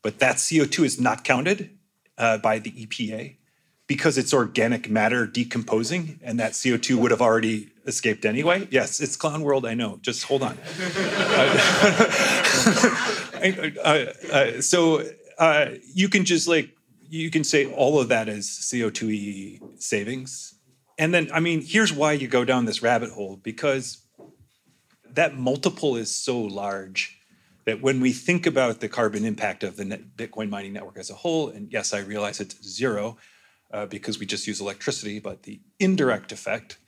but 0.00 0.20
that 0.20 0.36
CO2 0.36 0.84
is 0.84 1.00
not 1.00 1.24
counted 1.24 1.76
uh, 2.16 2.38
by 2.38 2.60
the 2.60 2.70
EPA 2.70 3.36
because 3.90 4.16
it's 4.16 4.32
organic 4.32 4.88
matter 4.88 5.26
decomposing, 5.26 6.20
and 6.22 6.38
that 6.38 6.52
CO2 6.52 6.94
would 6.94 7.10
have 7.10 7.20
already 7.20 7.72
escaped 7.88 8.24
anyway. 8.24 8.68
Yes, 8.70 9.00
it's 9.00 9.16
clown 9.16 9.42
world. 9.42 9.66
I 9.66 9.74
know. 9.74 9.98
Just 10.00 10.22
hold 10.22 10.44
on. 10.44 10.56
Uh, 13.42 14.04
uh, 14.30 14.60
so 14.60 15.02
you 15.94 16.10
can 16.10 16.26
just 16.26 16.46
like 16.46 16.76
you 17.08 17.30
can 17.30 17.42
say 17.42 17.64
all 17.72 17.98
of 17.98 18.08
that 18.08 18.28
is 18.28 18.46
CO2e 18.46 19.80
savings. 19.82 20.56
And 20.98 21.14
then, 21.14 21.30
I 21.32 21.40
mean, 21.40 21.62
here's 21.64 21.90
why 21.90 22.12
you 22.12 22.28
go 22.28 22.44
down 22.44 22.66
this 22.66 22.82
rabbit 22.82 23.10
hole 23.12 23.40
because 23.42 24.04
that 25.10 25.38
multiple 25.38 25.96
is 25.96 26.14
so 26.14 26.38
large 26.38 27.18
that 27.64 27.80
when 27.80 27.98
we 28.02 28.12
think 28.12 28.44
about 28.44 28.80
the 28.80 28.90
carbon 28.90 29.24
impact 29.24 29.64
of 29.64 29.76
the 29.78 29.86
Bitcoin 29.86 30.50
mining 30.50 30.74
network 30.74 30.98
as 30.98 31.08
a 31.08 31.14
whole, 31.14 31.48
and 31.48 31.72
yes, 31.72 31.94
I 31.94 32.00
realize 32.00 32.40
it's 32.40 32.62
zero 32.62 33.16
uh, 33.72 33.86
because 33.86 34.18
we 34.18 34.26
just 34.26 34.46
use 34.46 34.60
electricity, 34.60 35.18
but 35.18 35.42
the 35.44 35.60
indirect 35.78 36.32
effect 36.32 36.78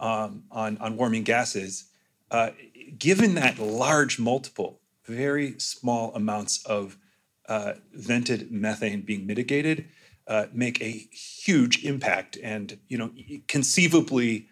um, 0.00 0.44
on, 0.50 0.78
on 0.78 0.96
warming 0.96 1.22
gases, 1.22 1.84
uh, 2.30 2.50
given 2.98 3.34
that 3.34 3.58
large 3.58 4.18
multiple, 4.18 4.80
very 5.04 5.58
small 5.58 6.14
amounts 6.14 6.64
of 6.64 6.96
uh, 7.48 7.74
vented 7.92 8.50
methane 8.50 9.02
being 9.02 9.26
mitigated 9.26 9.88
uh, 10.26 10.46
make 10.52 10.80
a 10.80 10.90
huge 11.12 11.84
impact. 11.84 12.38
And 12.42 12.78
you 12.88 12.98
know, 12.98 13.10
conceivably, 13.48 14.48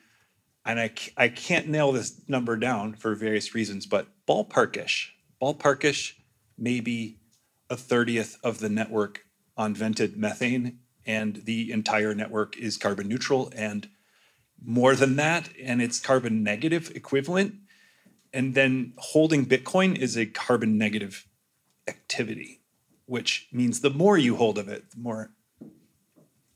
and 0.65 0.81
I 0.81 0.93
I 1.17 1.29
can't 1.29 1.69
nail 1.69 1.93
this 1.93 2.21
number 2.29 2.57
down 2.57 2.95
for 2.95 3.15
various 3.15 3.55
reasons, 3.55 3.87
but 3.87 4.09
ballparkish, 4.29 5.09
ballparkish, 5.41 6.15
maybe 6.59 7.21
a 7.69 7.77
thirtieth 7.77 8.37
of 8.43 8.59
the 8.59 8.69
network 8.69 9.25
on 9.57 9.75
vented 9.75 10.17
methane, 10.17 10.81
and 11.07 11.43
the 11.45 11.73
entire 11.73 12.15
network 12.15 12.57
is 12.57 12.77
carbon 12.77 13.09
neutral, 13.09 13.53
and 13.55 13.89
more 14.63 14.95
than 14.95 15.17
that, 15.17 15.49
and 15.63 15.81
it's 15.81 15.99
carbon 15.99 16.43
negative 16.43 16.93
equivalent. 16.95 17.55
And 18.33 18.55
then 18.55 18.93
holding 18.99 19.47
Bitcoin 19.47 19.97
is 19.99 20.17
a 20.17 20.27
carbon 20.27 20.79
negative 20.79 21.27
activity 21.89 22.61
which 23.11 23.49
means 23.51 23.81
the 23.81 23.91
more 23.91 24.17
you 24.17 24.37
hold 24.37 24.57
of 24.57 24.69
it, 24.69 24.89
the 24.93 25.01
more 25.01 25.33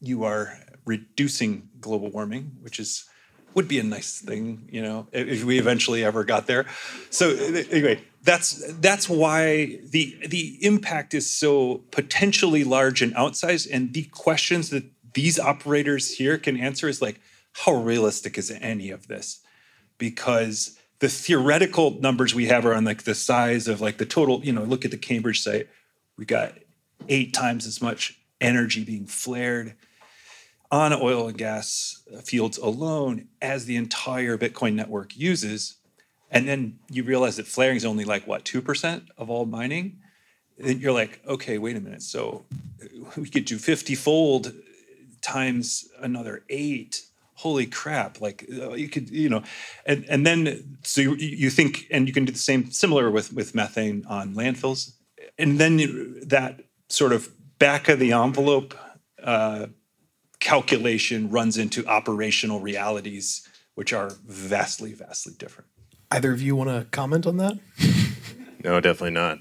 you 0.00 0.22
are 0.22 0.56
reducing 0.84 1.68
global 1.80 2.12
warming, 2.12 2.52
which 2.60 2.78
is 2.78 3.06
would 3.54 3.66
be 3.66 3.80
a 3.80 3.82
nice 3.82 4.20
thing, 4.20 4.68
you 4.70 4.80
know, 4.80 5.08
if 5.10 5.42
we 5.42 5.58
eventually 5.58 6.04
ever 6.04 6.22
got 6.22 6.46
there. 6.46 6.64
So 7.10 7.30
anyway, 7.30 8.00
that's 8.24 8.72
that's 8.80 9.08
why 9.08 9.78
the 9.84 10.16
the 10.26 10.58
impact 10.64 11.14
is 11.14 11.30
so 11.30 11.82
potentially 11.90 12.64
large 12.64 13.02
and 13.02 13.14
outsized. 13.14 13.68
And 13.70 13.92
the 13.92 14.04
questions 14.04 14.70
that 14.70 14.84
these 15.12 15.38
operators 15.38 16.16
here 16.16 16.38
can 16.38 16.58
answer 16.58 16.88
is 16.88 17.00
like, 17.00 17.20
how 17.52 17.74
realistic 17.74 18.36
is 18.38 18.50
any 18.50 18.90
of 18.90 19.06
this? 19.08 19.40
Because 19.98 20.78
the 20.98 21.08
theoretical 21.08 22.00
numbers 22.00 22.34
we 22.34 22.46
have 22.46 22.64
are 22.64 22.74
on 22.74 22.84
like 22.84 23.04
the 23.04 23.14
size 23.14 23.68
of 23.68 23.80
like 23.80 23.98
the 23.98 24.06
total, 24.06 24.44
you 24.44 24.52
know, 24.52 24.64
look 24.64 24.84
at 24.84 24.90
the 24.90 24.96
Cambridge 24.96 25.42
site 25.42 25.68
we 26.16 26.24
got 26.24 26.54
eight 27.08 27.32
times 27.32 27.66
as 27.66 27.82
much 27.82 28.20
energy 28.40 28.84
being 28.84 29.06
flared 29.06 29.74
on 30.70 30.92
oil 30.92 31.28
and 31.28 31.38
gas 31.38 32.02
fields 32.24 32.58
alone 32.58 33.28
as 33.40 33.64
the 33.64 33.76
entire 33.76 34.36
Bitcoin 34.38 34.74
network 34.74 35.16
uses. 35.16 35.76
And 36.30 36.48
then 36.48 36.78
you 36.90 37.04
realize 37.04 37.36
that 37.36 37.46
flaring 37.46 37.76
is 37.76 37.84
only 37.84 38.04
like 38.04 38.26
what, 38.26 38.44
2% 38.44 39.06
of 39.16 39.30
all 39.30 39.46
mining? 39.46 39.98
Then 40.58 40.78
you're 40.78 40.92
like, 40.92 41.20
okay, 41.26 41.58
wait 41.58 41.76
a 41.76 41.80
minute. 41.80 42.02
So 42.02 42.44
we 43.16 43.28
could 43.28 43.44
do 43.44 43.58
50 43.58 43.94
fold 43.94 44.52
times 45.22 45.88
another 46.00 46.44
eight. 46.48 47.02
Holy 47.36 47.66
crap. 47.66 48.20
Like 48.20 48.46
uh, 48.52 48.72
you 48.74 48.88
could, 48.88 49.10
you 49.10 49.28
know, 49.28 49.42
and, 49.86 50.04
and 50.08 50.26
then 50.26 50.78
so 50.82 51.00
you, 51.00 51.14
you 51.16 51.50
think, 51.50 51.86
and 51.90 52.06
you 52.06 52.14
can 52.14 52.24
do 52.24 52.32
the 52.32 52.38
same 52.38 52.70
similar 52.70 53.10
with, 53.10 53.32
with 53.32 53.54
methane 53.54 54.04
on 54.08 54.34
landfills 54.34 54.92
and 55.38 55.58
then 55.58 56.20
that 56.26 56.60
sort 56.88 57.12
of 57.12 57.30
back 57.58 57.88
of 57.88 57.98
the 57.98 58.12
envelope 58.12 58.74
uh, 59.22 59.66
calculation 60.40 61.30
runs 61.30 61.56
into 61.56 61.86
operational 61.86 62.60
realities, 62.60 63.48
which 63.74 63.92
are 63.92 64.10
vastly, 64.26 64.92
vastly 64.92 65.34
different. 65.38 65.68
Either 66.14 66.33
of 66.33 66.40
you 66.40 66.54
want 66.54 66.71
to 66.71 66.87
comment 66.92 67.26
on 67.26 67.38
that? 67.38 67.59
No, 68.62 68.80
definitely 68.80 69.11
not. 69.11 69.40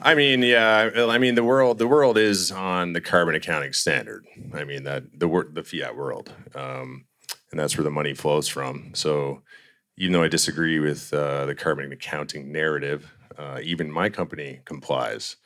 I 0.00 0.14
mean, 0.16 0.42
yeah. 0.42 0.90
I 0.96 1.18
mean, 1.18 1.34
the 1.34 1.44
world 1.44 1.76
the 1.76 1.86
world 1.86 2.16
is 2.16 2.50
on 2.50 2.94
the 2.94 3.02
carbon 3.02 3.34
accounting 3.34 3.74
standard. 3.74 4.24
I 4.54 4.64
mean 4.64 4.84
that 4.84 5.02
the 5.12 5.28
the 5.52 5.62
fiat 5.62 5.94
world, 5.94 6.32
um, 6.54 7.04
and 7.50 7.60
that's 7.60 7.76
where 7.76 7.84
the 7.84 7.90
money 7.90 8.14
flows 8.14 8.48
from. 8.48 8.92
So 8.94 9.42
even 9.98 10.14
though 10.14 10.22
I 10.22 10.28
disagree 10.28 10.78
with 10.78 11.12
uh, 11.12 11.44
the 11.44 11.54
carbon 11.54 11.92
accounting 11.92 12.50
narrative, 12.50 13.12
uh, 13.36 13.58
even 13.62 13.90
my 13.90 14.08
company 14.08 14.60
complies 14.64 15.36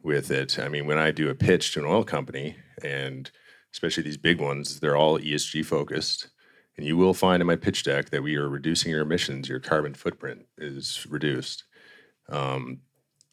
with 0.00 0.30
it. 0.30 0.60
I 0.60 0.68
mean, 0.68 0.86
when 0.86 0.98
I 0.98 1.10
do 1.10 1.28
a 1.28 1.34
pitch 1.34 1.72
to 1.72 1.80
an 1.80 1.86
oil 1.86 2.04
company, 2.04 2.54
and 2.84 3.28
especially 3.72 4.04
these 4.04 4.16
big 4.16 4.40
ones, 4.40 4.78
they're 4.78 4.96
all 4.96 5.18
ESG 5.18 5.64
focused. 5.64 6.28
And 6.76 6.86
you 6.86 6.96
will 6.96 7.14
find 7.14 7.40
in 7.40 7.46
my 7.46 7.56
pitch 7.56 7.84
deck 7.84 8.10
that 8.10 8.22
we 8.22 8.36
are 8.36 8.48
reducing 8.48 8.90
your 8.90 9.02
emissions, 9.02 9.48
your 9.48 9.60
carbon 9.60 9.94
footprint 9.94 10.46
is 10.58 11.06
reduced. 11.08 11.64
Um, 12.28 12.80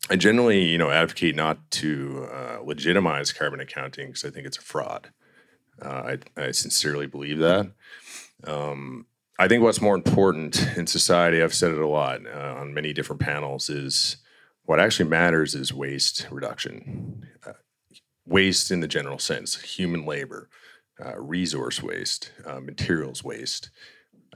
I 0.09 0.15
generally, 0.15 0.65
you 0.65 0.77
know, 0.77 0.89
advocate 0.89 1.35
not 1.35 1.71
to 1.71 2.27
uh, 2.31 2.59
legitimize 2.63 3.31
carbon 3.31 3.59
accounting 3.59 4.07
because 4.07 4.25
I 4.25 4.29
think 4.29 4.45
it's 4.45 4.57
a 4.57 4.61
fraud. 4.61 5.09
Uh, 5.81 6.15
I, 6.37 6.41
I, 6.41 6.51
sincerely 6.51 7.07
believe 7.07 7.39
that. 7.39 7.71
Um, 8.43 9.07
I 9.39 9.47
think 9.47 9.63
what's 9.63 9.81
more 9.81 9.95
important 9.95 10.77
in 10.77 10.85
society, 10.85 11.41
I've 11.41 11.53
said 11.53 11.71
it 11.71 11.79
a 11.79 11.87
lot 11.87 12.21
uh, 12.27 12.55
on 12.59 12.73
many 12.73 12.93
different 12.93 13.21
panels, 13.21 13.69
is 13.69 14.17
what 14.65 14.79
actually 14.79 15.09
matters 15.09 15.55
is 15.55 15.73
waste 15.73 16.27
reduction. 16.29 17.25
Uh, 17.45 17.53
waste 18.25 18.69
in 18.69 18.81
the 18.81 18.87
general 18.87 19.17
sense, 19.17 19.59
human 19.61 20.05
labor, 20.05 20.49
uh, 21.03 21.17
resource 21.17 21.81
waste, 21.81 22.31
uh, 22.45 22.59
materials 22.59 23.23
waste. 23.23 23.69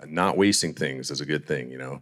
Uh, 0.02 0.06
not 0.08 0.38
wasting 0.38 0.74
things 0.74 1.12
is 1.12 1.22
a 1.22 1.26
good 1.26 1.46
thing, 1.46 1.72
you 1.72 1.78
know. 1.78 2.02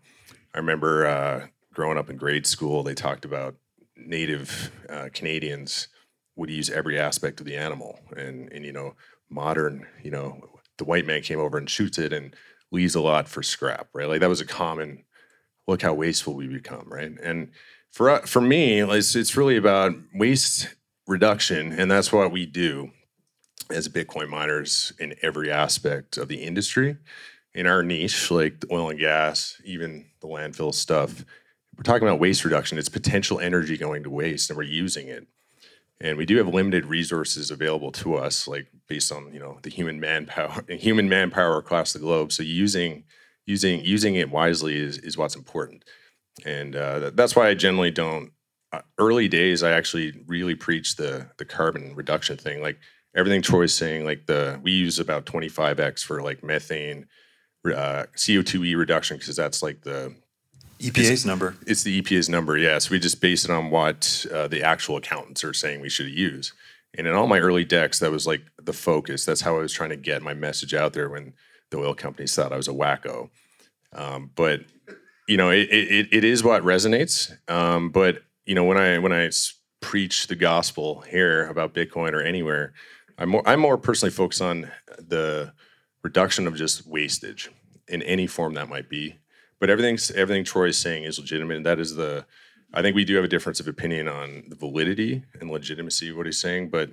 I 0.53 0.58
remember 0.58 1.05
uh, 1.05 1.48
growing 1.74 1.98
up 1.98 2.10
in 2.10 2.17
grade 2.17 2.48
school, 2.48 2.84
they 2.84 2.93
talked 2.93 3.25
about 3.25 3.55
Native 3.96 4.72
uh, 4.89 5.10
Canadians 5.13 5.88
would 6.36 6.50
use 6.50 6.70
every 6.70 7.00
aspect 7.00 7.39
of 7.39 7.46
the 7.46 7.55
animal, 7.55 8.00
and 8.15 8.51
and 8.51 8.65
you 8.65 8.72
know, 8.72 8.96
modern, 9.29 9.86
you 10.01 10.12
know, 10.12 10.41
the 10.77 10.86
white 10.86 11.05
man 11.05 11.22
came 11.22 11.39
over 11.39 11.58
and 11.58 11.70
shoots 11.70 11.98
it 11.98 12.12
and 12.13 12.36
leaves 12.72 12.96
a 12.96 13.01
lot 13.01 13.27
for 13.27 13.43
scrap, 13.43 13.88
right? 13.93 14.08
Like 14.08 14.22
that 14.22 14.29
was 14.29 14.41
a 14.41 14.46
common. 14.46 15.03
Look 15.67 15.82
how 15.82 15.93
wasteful 15.93 16.34
we 16.34 16.48
become, 16.48 16.91
right? 16.91 17.12
And 17.22 17.51
for 17.91 18.20
for 18.25 18.41
me, 18.41 18.82
it's 18.82 19.15
it's 19.15 19.38
really 19.38 19.58
about 19.58 19.93
waste 20.13 20.74
reduction, 21.08 21.72
and 21.72 21.89
that's 21.89 22.12
what 22.12 22.32
we 22.32 22.46
do 22.46 22.91
as 23.70 23.88
Bitcoin 23.89 24.29
miners 24.29 24.93
in 25.00 25.15
every 25.22 25.51
aspect 25.51 26.17
of 26.17 26.27
the 26.27 26.41
industry. 26.43 26.98
In 27.53 27.67
our 27.67 27.84
niche, 27.84 28.32
like 28.32 28.62
the 28.62 28.74
oil 28.74 28.89
and 28.89 29.00
gas, 29.00 29.62
even 29.63 30.05
the 30.22 30.27
landfill 30.27 30.74
stuff, 30.74 31.24
we're 31.77 31.84
talking 31.84 32.08
about 32.08 32.20
waste 32.20 32.43
reduction. 32.43 32.77
It's 32.77 32.89
potential 32.89 33.39
energy 33.39 33.77
going 33.77 34.03
to 34.03 34.10
waste, 34.10 34.50
and 34.50 34.58
we're 34.58 34.63
using 34.63 35.08
it. 35.08 35.27
And 36.01 36.17
we 36.17 36.25
do 36.25 36.38
have 36.38 36.48
limited 36.48 36.86
resources 36.86 37.51
available 37.51 37.91
to 37.93 38.15
us, 38.15 38.48
like 38.48 38.67
based 38.88 39.12
on 39.12 39.32
you 39.34 39.39
know 39.39 39.60
the 39.62 39.70
human 39.70 40.00
manpower, 40.00 40.63
human 40.70 41.08
manpower 41.08 41.58
across 41.58 41.93
the 41.93 42.00
globe. 42.00 42.32
So 42.32 42.43
using 42.43 43.03
using 43.46 43.84
using 43.86 44.15
it 44.15 44.32
wisely 44.32 44.75
is 44.77 44.98
is 44.98 45.17
what's 45.17 45.36
important 45.36 45.84
and 46.46 46.75
uh, 46.75 47.12
that's 47.13 47.36
why 47.36 47.50
I 47.50 47.53
generally 47.53 47.91
don't. 47.91 48.32
Uh, 48.72 48.82
early 48.98 49.27
days, 49.27 49.62
I 49.62 49.72
actually 49.72 50.24
really 50.25 50.55
preach 50.55 50.96
the 50.96 51.27
the 51.38 51.46
carbon 51.46 51.93
reduction 51.96 52.38
thing. 52.38 52.62
Like 52.62 52.79
everything 53.15 53.41
Troy's 53.41 53.74
saying, 53.74 54.05
like 54.05 54.25
the 54.25 54.60
we 54.63 54.72
use 54.72 55.00
about 55.00 55.25
25x 55.25 56.03
for 56.03 56.22
like 56.22 56.43
methane, 56.43 57.08
uh, 57.65 58.05
CO2e 58.15 58.77
reduction 58.77 59.17
because 59.17 59.36
that's 59.36 59.62
like 59.62 59.82
the 59.82 60.13
EPA's 60.79 61.25
number. 61.25 61.55
It's 61.65 61.84
the 61.84 62.01
EPA's 62.01 62.29
number, 62.29 62.58
yes. 62.58 62.72
Yeah. 62.72 62.79
So 62.79 62.91
we 62.91 63.00
just 63.00 63.22
base 63.22 63.46
it 63.46 63.51
on 63.51 63.70
what 63.70 64.25
uh, 64.34 64.48
the 64.48 64.63
actual 64.63 64.98
accountants 64.98 65.43
are 65.43 65.53
saying 65.53 65.82
we 65.82 65.89
should 65.89 66.08
use. 66.08 66.53
And 66.96 67.08
in 67.08 67.13
all 67.13 67.27
my 67.27 67.39
early 67.39 67.63
decks, 67.63 68.00
that 68.00 68.12
was 68.12 68.27
like 68.27 68.43
the 68.62 68.74
focus. 68.74 69.25
That's 69.25 69.41
how 69.41 69.58
I 69.58 69.62
was 69.62 69.74
trying 69.74 69.89
to 69.89 69.96
get 69.96 70.22
my 70.22 70.34
message 70.34 70.74
out 70.74 70.93
there 70.93 71.10
when 71.10 71.34
the 71.72 71.79
oil 71.79 71.96
companies 71.96 72.36
thought 72.36 72.53
I 72.53 72.58
was 72.58 72.67
a 72.67 72.74
wacko. 72.74 73.29
Um, 73.93 74.32
but 74.36 74.62
you 75.27 75.38
know, 75.38 75.50
it, 75.50 75.70
it, 75.72 76.08
it 76.12 76.24
is 76.24 76.43
what 76.43 76.63
resonates. 76.63 77.32
Um, 77.50 77.89
but 77.89 78.24
you 78.46 78.53
know, 78.55 78.65
when 78.65 78.77
I 78.77 79.00
when 79.00 79.13
I 79.13 79.32
preach 79.79 80.27
the 80.27 80.36
gospel 80.36 81.01
here 81.01 81.48
about 81.48 81.74
Bitcoin 81.74 82.13
or 82.13 82.22
anywhere, 82.22 82.74
I'm 83.24 83.30
more 83.30 83.44
I'm 83.46 83.62
more 83.62 83.77
personally 83.77 84.12
focused 84.12 84.42
on 84.42 84.70
the 84.98 85.53
reduction 86.03 86.46
of 86.46 86.56
just 86.56 86.86
wastage 86.86 87.50
in 87.88 88.01
any 88.01 88.27
form 88.27 88.56
that 88.56 88.68
might 88.68 88.89
be. 88.89 89.15
But 89.62 89.70
everything's 89.70 90.12
everything 90.12 90.44
Troy 90.44 90.68
is 90.68 90.77
saying 90.77 91.06
is 91.06 91.18
legitimate, 91.18 91.56
and 91.56 91.65
that 91.65 91.80
is 91.80 91.96
the. 91.96 92.25
I 92.74 92.82
think 92.82 92.96
we 92.96 93.06
do 93.06 93.15
have 93.15 93.24
a 93.24 93.30
difference 93.30 93.62
of 93.62 93.68
opinion 93.70 94.10
on 94.10 94.44
the 94.50 94.56
validity 94.56 95.24
and 95.39 95.50
legitimacy 95.50 96.10
of 96.10 96.18
what 96.18 96.25
he's 96.25 96.42
saying, 96.42 96.70
but 96.70 96.89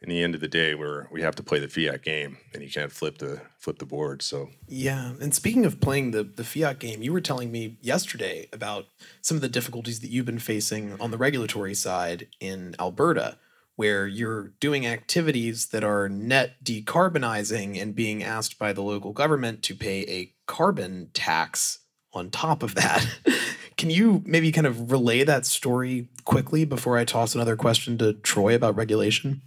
in 0.00 0.08
the 0.08 0.22
end 0.22 0.34
of 0.34 0.40
the 0.40 0.48
day, 0.48 0.74
we're 0.74 1.06
we 1.10 1.20
have 1.20 1.34
to 1.34 1.42
play 1.42 1.58
the 1.58 1.68
fiat 1.68 2.02
game, 2.02 2.38
and 2.54 2.62
you 2.62 2.70
can't 2.70 2.90
flip 2.90 3.18
the 3.18 3.42
flip 3.58 3.78
the 3.78 3.84
board. 3.84 4.22
So 4.22 4.48
yeah. 4.66 5.12
And 5.20 5.34
speaking 5.34 5.66
of 5.66 5.82
playing 5.82 6.12
the 6.12 6.24
the 6.24 6.44
fiat 6.44 6.78
game, 6.78 7.02
you 7.02 7.12
were 7.12 7.20
telling 7.20 7.52
me 7.52 7.76
yesterday 7.82 8.48
about 8.54 8.86
some 9.20 9.36
of 9.36 9.42
the 9.42 9.50
difficulties 9.50 10.00
that 10.00 10.08
you've 10.08 10.24
been 10.24 10.38
facing 10.38 10.98
on 10.98 11.10
the 11.10 11.18
regulatory 11.18 11.74
side 11.74 12.28
in 12.40 12.74
Alberta, 12.78 13.36
where 13.76 14.06
you're 14.06 14.52
doing 14.60 14.86
activities 14.86 15.66
that 15.66 15.82
are 15.82 16.08
net 16.08 16.62
decarbonizing 16.62 17.80
and 17.80 17.94
being 17.94 18.22
asked 18.22 18.58
by 18.58 18.72
the 18.72 18.82
local 18.82 19.12
government 19.12 19.62
to 19.62 19.74
pay 19.74 20.02
a 20.02 20.32
carbon 20.46 21.10
tax 21.12 21.80
on 22.12 22.30
top 22.30 22.62
of 22.62 22.74
that. 22.76 23.06
Can 23.76 23.90
you 23.90 24.22
maybe 24.24 24.52
kind 24.52 24.66
of 24.68 24.92
relay 24.92 25.24
that 25.24 25.44
story 25.44 26.08
quickly 26.24 26.64
before 26.64 26.96
I 26.96 27.04
toss 27.04 27.34
another 27.34 27.56
question 27.56 27.98
to 27.98 28.12
Troy 28.12 28.54
about 28.54 28.76
regulation? 28.76 29.42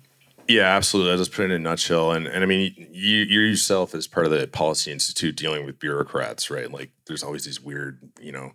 Yeah, 0.50 0.76
absolutely. 0.76 1.12
I'll 1.12 1.18
just 1.18 1.32
put 1.32 1.44
it 1.44 1.52
in 1.52 1.52
a 1.52 1.60
nutshell. 1.60 2.12
And 2.12 2.28
and 2.28 2.44
I 2.44 2.48
mean, 2.48 2.74
you 2.92 3.18
you 3.18 3.42
yourself 3.42 3.94
as 3.94 4.08
part 4.08 4.26
of 4.26 4.32
the 4.32 4.48
Policy 4.48 4.92
Institute 4.92 5.36
dealing 5.36 5.66
with 5.66 5.80
bureaucrats, 5.80 6.50
right? 6.50 6.72
Like, 6.72 6.92
there's 7.06 7.24
always 7.24 7.46
these 7.46 7.62
weird, 7.62 8.00
you 8.20 8.32
know, 8.32 8.54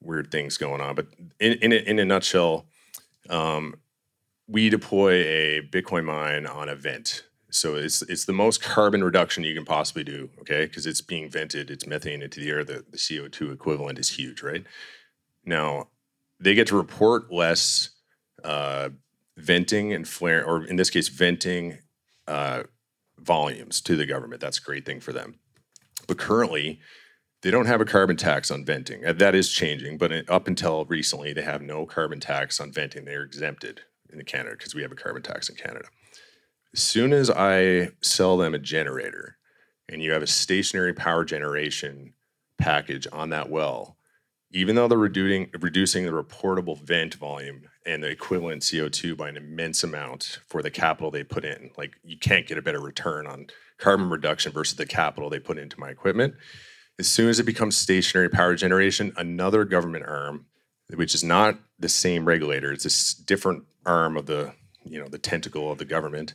weird 0.00 0.30
things 0.30 0.56
going 0.56 0.80
on. 0.80 0.94
But 0.94 1.08
in 1.40 1.52
in 1.54 1.72
a, 1.72 1.76
in 1.76 1.98
a 1.98 2.04
nutshell, 2.04 2.66
um, 3.28 3.74
we 4.46 4.68
deploy 4.68 5.12
a 5.12 5.62
Bitcoin 5.62 6.04
mine 6.04 6.46
on 6.46 6.68
a 6.68 6.76
vent. 6.76 7.24
So 7.50 7.76
it's 7.76 8.02
it's 8.02 8.24
the 8.24 8.32
most 8.32 8.62
carbon 8.62 9.04
reduction 9.04 9.44
you 9.44 9.54
can 9.54 9.64
possibly 9.64 10.04
do, 10.04 10.30
okay? 10.40 10.66
Because 10.66 10.86
it's 10.86 11.00
being 11.00 11.30
vented, 11.30 11.70
it's 11.70 11.86
methane 11.86 12.22
into 12.22 12.40
the 12.40 12.50
air. 12.50 12.64
The 12.64 12.84
the 12.90 12.98
CO 12.98 13.28
two 13.28 13.52
equivalent 13.52 13.98
is 13.98 14.10
huge, 14.10 14.42
right? 14.42 14.64
Now, 15.44 15.88
they 16.40 16.54
get 16.54 16.66
to 16.68 16.76
report 16.76 17.32
less. 17.32 17.90
Uh, 18.42 18.90
venting 19.36 19.92
and 19.92 20.06
flare, 20.06 20.44
or 20.44 20.64
in 20.64 20.76
this 20.76 20.90
case, 20.90 21.08
venting 21.08 21.78
uh, 22.26 22.64
volumes 23.18 23.80
to 23.82 23.96
the 23.96 24.06
government. 24.06 24.40
That's 24.40 24.58
a 24.58 24.62
great 24.62 24.86
thing 24.86 25.00
for 25.00 25.12
them. 25.12 25.36
But 26.06 26.18
currently, 26.18 26.80
they 27.42 27.50
don't 27.50 27.66
have 27.66 27.80
a 27.80 27.84
carbon 27.84 28.16
tax 28.16 28.50
on 28.50 28.64
venting. 28.64 29.04
Uh, 29.04 29.12
that 29.14 29.34
is 29.34 29.50
changing, 29.50 29.98
but 29.98 30.28
up 30.30 30.46
until 30.46 30.84
recently, 30.84 31.32
they 31.32 31.42
have 31.42 31.62
no 31.62 31.86
carbon 31.86 32.20
tax 32.20 32.60
on 32.60 32.72
venting. 32.72 33.04
They're 33.04 33.22
exempted 33.22 33.82
in 34.18 34.24
Canada 34.24 34.56
because 34.56 34.74
we 34.74 34.82
have 34.82 34.92
a 34.92 34.96
carbon 34.96 35.22
tax 35.22 35.48
in 35.48 35.56
Canada. 35.56 35.86
As 36.72 36.82
soon 36.82 37.12
as 37.12 37.30
I 37.30 37.90
sell 38.00 38.36
them 38.36 38.54
a 38.54 38.58
generator 38.58 39.36
and 39.88 40.02
you 40.02 40.12
have 40.12 40.22
a 40.22 40.26
stationary 40.26 40.92
power 40.92 41.24
generation 41.24 42.14
package 42.58 43.06
on 43.12 43.30
that 43.30 43.50
well, 43.50 43.96
even 44.50 44.76
though 44.76 44.88
they're 44.88 44.98
reducing, 44.98 45.50
reducing 45.60 46.04
the 46.04 46.10
reportable 46.10 46.80
vent 46.80 47.14
volume 47.14 47.62
and 47.86 48.02
the 48.02 48.08
equivalent 48.08 48.62
CO2 48.62 49.16
by 49.16 49.28
an 49.28 49.36
immense 49.36 49.82
amount 49.82 50.38
for 50.46 50.62
the 50.62 50.70
capital 50.70 51.10
they 51.10 51.24
put 51.24 51.44
in, 51.44 51.70
like 51.76 51.94
you 52.02 52.16
can't 52.16 52.46
get 52.46 52.58
a 52.58 52.62
better 52.62 52.80
return 52.80 53.26
on 53.26 53.48
carbon 53.78 54.08
reduction 54.08 54.52
versus 54.52 54.76
the 54.76 54.86
capital 54.86 55.28
they 55.28 55.40
put 55.40 55.58
into 55.58 55.78
my 55.78 55.90
equipment. 55.90 56.34
As 56.98 57.08
soon 57.08 57.28
as 57.28 57.40
it 57.40 57.46
becomes 57.46 57.76
stationary 57.76 58.28
power 58.28 58.54
generation, 58.54 59.12
another 59.16 59.64
government 59.64 60.04
arm, 60.06 60.46
which 60.94 61.14
is 61.14 61.24
not 61.24 61.58
the 61.78 61.88
same 61.88 62.26
regulator, 62.26 62.72
it's 62.72 63.18
a 63.18 63.24
different 63.24 63.64
arm 63.86 64.16
of 64.16 64.26
the 64.26 64.54
you 64.84 65.00
know 65.00 65.08
the 65.08 65.18
tentacle 65.18 65.70
of 65.70 65.78
the 65.78 65.84
government. 65.84 66.34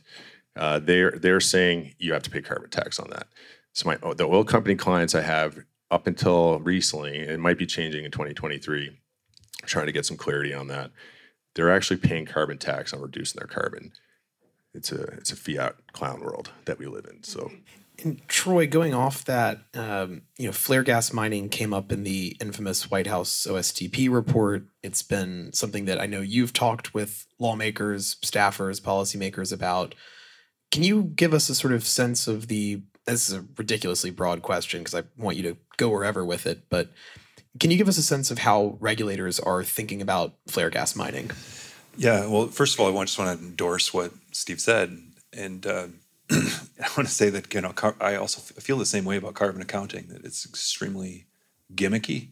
Uh, 0.56 0.78
they're 0.78 1.12
they're 1.12 1.40
saying 1.40 1.94
you 1.98 2.12
have 2.12 2.22
to 2.22 2.30
pay 2.30 2.42
carbon 2.42 2.70
tax 2.70 2.98
on 2.98 3.10
that. 3.10 3.26
So 3.72 3.88
my 3.88 4.14
the 4.14 4.26
oil 4.26 4.44
company 4.44 4.74
clients 4.74 5.14
I 5.14 5.22
have 5.22 5.58
up 5.90 6.06
until 6.06 6.60
recently, 6.60 7.18
it 7.18 7.40
might 7.40 7.58
be 7.58 7.66
changing 7.66 8.04
in 8.04 8.10
2023, 8.10 8.88
I'm 8.88 9.68
trying 9.68 9.86
to 9.86 9.92
get 9.92 10.06
some 10.06 10.16
clarity 10.16 10.54
on 10.54 10.68
that. 10.68 10.90
They're 11.54 11.74
actually 11.74 11.96
paying 11.96 12.26
carbon 12.26 12.58
tax 12.58 12.92
on 12.92 13.00
reducing 13.00 13.38
their 13.38 13.48
carbon. 13.48 13.92
It's 14.72 14.92
a 14.92 15.02
it's 15.02 15.32
a 15.32 15.36
fiat 15.36 15.76
clown 15.92 16.20
world 16.20 16.52
that 16.66 16.78
we 16.78 16.86
live 16.86 17.06
in. 17.06 17.24
So, 17.24 17.50
and 18.02 18.26
Troy, 18.28 18.66
going 18.66 18.94
off 18.94 19.24
that, 19.24 19.58
um, 19.74 20.22
you 20.38 20.46
know, 20.46 20.52
flare 20.52 20.82
gas 20.82 21.12
mining 21.12 21.48
came 21.48 21.72
up 21.72 21.92
in 21.92 22.04
the 22.04 22.36
infamous 22.40 22.90
White 22.90 23.06
House 23.06 23.46
OSTP 23.48 24.10
report. 24.10 24.64
It's 24.82 25.02
been 25.02 25.52
something 25.52 25.84
that 25.86 26.00
I 26.00 26.06
know 26.06 26.20
you've 26.20 26.52
talked 26.52 26.94
with 26.94 27.26
lawmakers, 27.38 28.16
staffers, 28.16 28.80
policymakers 28.80 29.52
about. 29.52 29.94
Can 30.70 30.82
you 30.82 31.04
give 31.14 31.34
us 31.34 31.48
a 31.48 31.54
sort 31.54 31.72
of 31.72 31.84
sense 31.84 32.26
of 32.26 32.48
the 32.48 32.82
this 33.06 33.28
is 33.28 33.34
a 33.34 33.44
ridiculously 33.56 34.10
broad 34.10 34.42
question 34.42 34.80
because 34.80 34.94
I 34.94 35.02
want 35.16 35.36
you 35.36 35.42
to 35.44 35.56
go 35.76 35.88
wherever 35.88 36.24
with 36.24 36.46
it, 36.46 36.64
but 36.68 36.90
can 37.58 37.70
you 37.70 37.76
give 37.76 37.88
us 37.88 37.98
a 37.98 38.02
sense 38.02 38.30
of 38.30 38.38
how 38.38 38.76
regulators 38.78 39.40
are 39.40 39.64
thinking 39.64 40.00
about 40.00 40.34
flare 40.46 40.70
gas 40.70 40.94
mining? 40.94 41.30
Yeah, 41.96 42.26
well, 42.26 42.46
first 42.46 42.74
of 42.74 42.80
all, 42.80 42.96
I 42.96 43.04
just 43.04 43.18
want 43.18 43.38
to 43.38 43.44
endorse 43.44 43.92
what 43.92 44.12
Steve 44.30 44.60
said, 44.60 44.96
and 45.32 45.66
uh, 45.66 45.88
I 46.80 46.88
want 46.96 47.08
to 47.08 47.14
say 47.14 47.30
that 47.30 47.52
you 47.52 47.60
know 47.60 47.74
I 48.00 48.14
also 48.14 48.40
feel 48.40 48.78
the 48.78 48.86
same 48.86 49.04
way 49.04 49.16
about 49.16 49.34
carbon 49.34 49.60
accounting 49.60 50.06
that 50.08 50.24
it's 50.24 50.46
extremely 50.46 51.26
gimmicky 51.74 52.28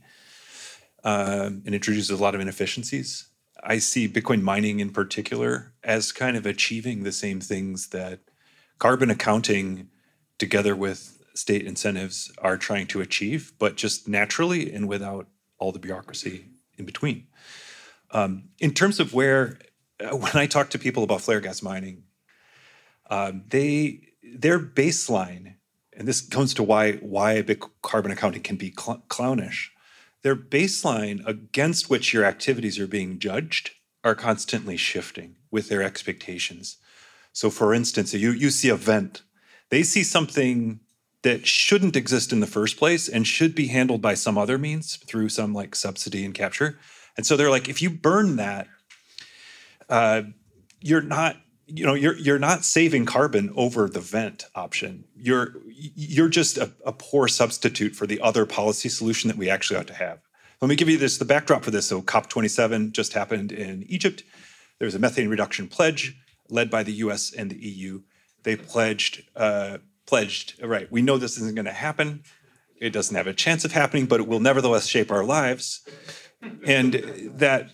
uh, 1.04 1.50
and 1.64 1.74
introduces 1.74 2.11
a 2.11 2.22
lot 2.22 2.34
of 2.34 2.40
inefficiencies. 2.40 3.28
I 3.62 3.78
see 3.78 4.08
Bitcoin 4.08 4.42
mining 4.42 4.80
in 4.80 4.90
particular 4.90 5.72
as 5.82 6.12
kind 6.12 6.37
of 6.37 6.46
achieving 6.46 7.02
the 7.02 7.12
same 7.12 7.40
things 7.40 7.88
that 7.88 8.20
carbon 8.78 9.11
accounting 9.11 9.88
together 10.38 10.76
with 10.76 11.20
state 11.34 11.66
incentives 11.66 12.32
are 12.38 12.56
trying 12.56 12.87
to 12.88 13.00
achieve, 13.00 13.52
but 13.58 13.76
just 13.76 14.08
naturally 14.08 14.72
and 14.72 14.88
without 14.88 15.26
all 15.58 15.72
the 15.72 15.78
bureaucracy 15.78 16.46
in 16.76 16.84
between. 16.84 17.26
Um, 18.12 18.50
in 18.58 18.72
terms 18.72 19.00
of 19.00 19.12
where, 19.12 19.58
uh, 20.00 20.16
when 20.16 20.37
I 20.37 20.46
talk 20.46 20.70
to 20.70 20.78
people 20.78 21.02
about 21.02 21.20
flare 21.20 21.40
gas 21.40 21.62
mining, 21.62 22.04
um, 23.09 23.44
they 23.49 24.01
their 24.23 24.59
baseline, 24.59 25.55
and 25.97 26.07
this 26.07 26.21
comes 26.21 26.55
to 26.55 26.62
why 26.62 26.94
why 26.94 27.42
big 27.42 27.64
carbon 27.83 28.12
accounting 28.12 28.42
can 28.42 28.57
be 28.57 28.75
cl- 28.79 29.03
clownish. 29.09 29.73
Their 30.23 30.37
baseline 30.37 31.27
against 31.27 31.88
which 31.88 32.12
your 32.12 32.25
activities 32.25 32.79
are 32.79 32.87
being 32.87 33.18
judged 33.18 33.71
are 34.05 34.14
constantly 34.14 34.77
shifting 34.77 35.37
with 35.51 35.68
their 35.68 35.83
expectations. 35.83 36.77
So, 37.33 37.51
for 37.51 37.73
instance, 37.73 38.12
you 38.14 38.31
you 38.33 38.51
see 38.51 38.68
a 38.68 38.77
vent, 38.77 39.23
they 39.71 39.83
see 39.83 40.03
something 40.03 40.81
that 41.23 41.47
shouldn't 41.47 41.97
exist 41.97 42.33
in 42.33 42.40
the 42.40 42.47
first 42.47 42.77
place 42.77 43.09
and 43.09 43.27
should 43.27 43.55
be 43.55 43.68
handled 43.68 44.01
by 44.01 44.14
some 44.14 44.38
other 44.38 44.57
means 44.57 44.97
through 44.97 45.29
some 45.29 45.53
like 45.53 45.75
subsidy 45.75 46.25
and 46.25 46.35
capture. 46.35 46.79
And 47.16 47.27
so 47.27 47.37
they're 47.37 47.51
like, 47.51 47.68
if 47.68 47.83
you 47.83 47.90
burn 47.90 48.37
that, 48.37 48.68
uh, 49.88 50.23
you're 50.81 51.03
not 51.03 51.37
you 51.68 51.85
know 51.85 51.94
you're 51.94 52.16
you're 52.16 52.38
not 52.38 52.64
saving 52.64 53.04
carbon 53.04 53.52
over 53.54 53.88
the 53.88 54.00
vent 54.00 54.46
option. 54.54 55.04
You're 55.14 55.54
you're 55.66 56.28
just 56.28 56.57
a, 56.57 56.72
a, 56.85 56.92
poor 56.92 57.28
substitute 57.28 57.94
for 57.94 58.07
the 58.07 58.20
other 58.20 58.46
policy 58.46 58.88
solution 58.88 59.28
that 59.28 59.37
we 59.37 59.50
actually 59.50 59.78
ought 59.78 59.87
to 59.88 59.94
have. 59.94 60.20
Let 60.61 60.68
me 60.68 60.76
give 60.76 60.88
you 60.88 60.96
this 60.96 61.18
the 61.18 61.24
backdrop 61.24 61.62
for 61.62 61.70
this. 61.70 61.87
So 61.87 62.00
cop27 62.00 62.92
just 62.92 63.12
happened 63.12 63.52
in 63.52 63.85
egypt. 63.88 64.24
There 64.78 64.87
was 64.87 64.94
a 64.94 64.98
methane 64.98 65.28
reduction 65.28 65.68
pledge 65.68 66.16
led 66.48 66.70
by 66.70 66.83
the 66.83 66.92
us 66.92 67.33
and 67.33 67.50
the 67.50 67.57
eu 67.57 68.00
they 68.44 68.57
pledged 68.57 69.24
uh, 69.37 69.78
pledged 70.07 70.62
right 70.62 70.90
we 70.90 71.02
know 71.02 71.18
this 71.18 71.37
isn't 71.37 71.54
going 71.54 71.66
to 71.66 71.72
happen. 71.72 72.22
It 72.81 72.90
doesn't 72.90 73.16
have 73.16 73.26
a 73.26 73.35
chance 73.35 73.64
of 73.64 73.72
happening 73.72 74.07
but 74.07 74.20
it 74.20 74.26
will 74.26 74.40
nevertheless 74.40 74.87
shape 74.87 75.11
our 75.11 75.24
lives. 75.24 75.87
And 76.64 76.94
that 77.35 77.70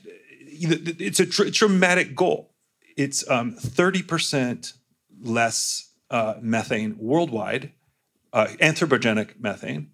it's 0.56 1.20
a 1.20 1.26
tr- 1.26 1.50
dramatic 1.50 2.16
goal 2.16 2.53
it's 2.96 3.28
um, 3.30 3.56
30% 3.56 4.74
less 5.22 5.92
uh, 6.10 6.34
methane 6.40 6.96
worldwide, 6.98 7.72
uh, 8.32 8.46
anthropogenic 8.60 9.40
methane, 9.40 9.90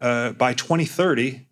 uh, 0.00 0.32
by 0.32 0.54
2030 0.54 1.46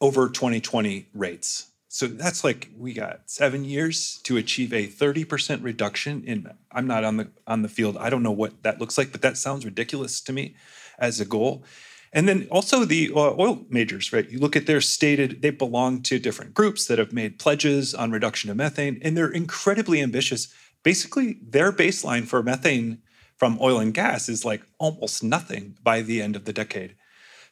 over 0.00 0.28
2020 0.28 1.08
rates. 1.14 1.70
So 1.88 2.06
that's 2.06 2.42
like 2.42 2.70
we 2.78 2.94
got 2.94 3.20
seven 3.26 3.64
years 3.64 4.18
to 4.24 4.38
achieve 4.38 4.72
a 4.72 4.86
30% 4.86 5.62
reduction 5.62 6.24
in. 6.24 6.50
I'm 6.70 6.86
not 6.86 7.04
on 7.04 7.18
the 7.18 7.28
on 7.46 7.60
the 7.60 7.68
field. 7.68 7.98
I 7.98 8.08
don't 8.08 8.22
know 8.22 8.32
what 8.32 8.62
that 8.62 8.80
looks 8.80 8.96
like, 8.96 9.12
but 9.12 9.20
that 9.20 9.36
sounds 9.36 9.66
ridiculous 9.66 10.22
to 10.22 10.32
me 10.32 10.56
as 10.98 11.20
a 11.20 11.26
goal. 11.26 11.64
And 12.12 12.28
then 12.28 12.46
also 12.50 12.84
the 12.84 13.10
uh, 13.14 13.34
oil 13.38 13.64
majors, 13.70 14.12
right? 14.12 14.28
You 14.28 14.38
look 14.38 14.54
at 14.54 14.66
their 14.66 14.82
stated, 14.82 15.40
they 15.40 15.50
belong 15.50 16.02
to 16.02 16.18
different 16.18 16.52
groups 16.52 16.86
that 16.86 16.98
have 16.98 17.12
made 17.12 17.38
pledges 17.38 17.94
on 17.94 18.10
reduction 18.10 18.50
of 18.50 18.56
methane, 18.56 19.00
and 19.02 19.16
they're 19.16 19.30
incredibly 19.30 20.02
ambitious. 20.02 20.52
Basically, 20.82 21.38
their 21.42 21.72
baseline 21.72 22.26
for 22.26 22.42
methane 22.42 22.98
from 23.36 23.58
oil 23.60 23.80
and 23.80 23.94
gas 23.94 24.28
is 24.28 24.44
like 24.44 24.62
almost 24.78 25.24
nothing 25.24 25.76
by 25.82 26.02
the 26.02 26.20
end 26.20 26.36
of 26.36 26.44
the 26.44 26.52
decade. 26.52 26.94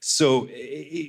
So 0.01 0.49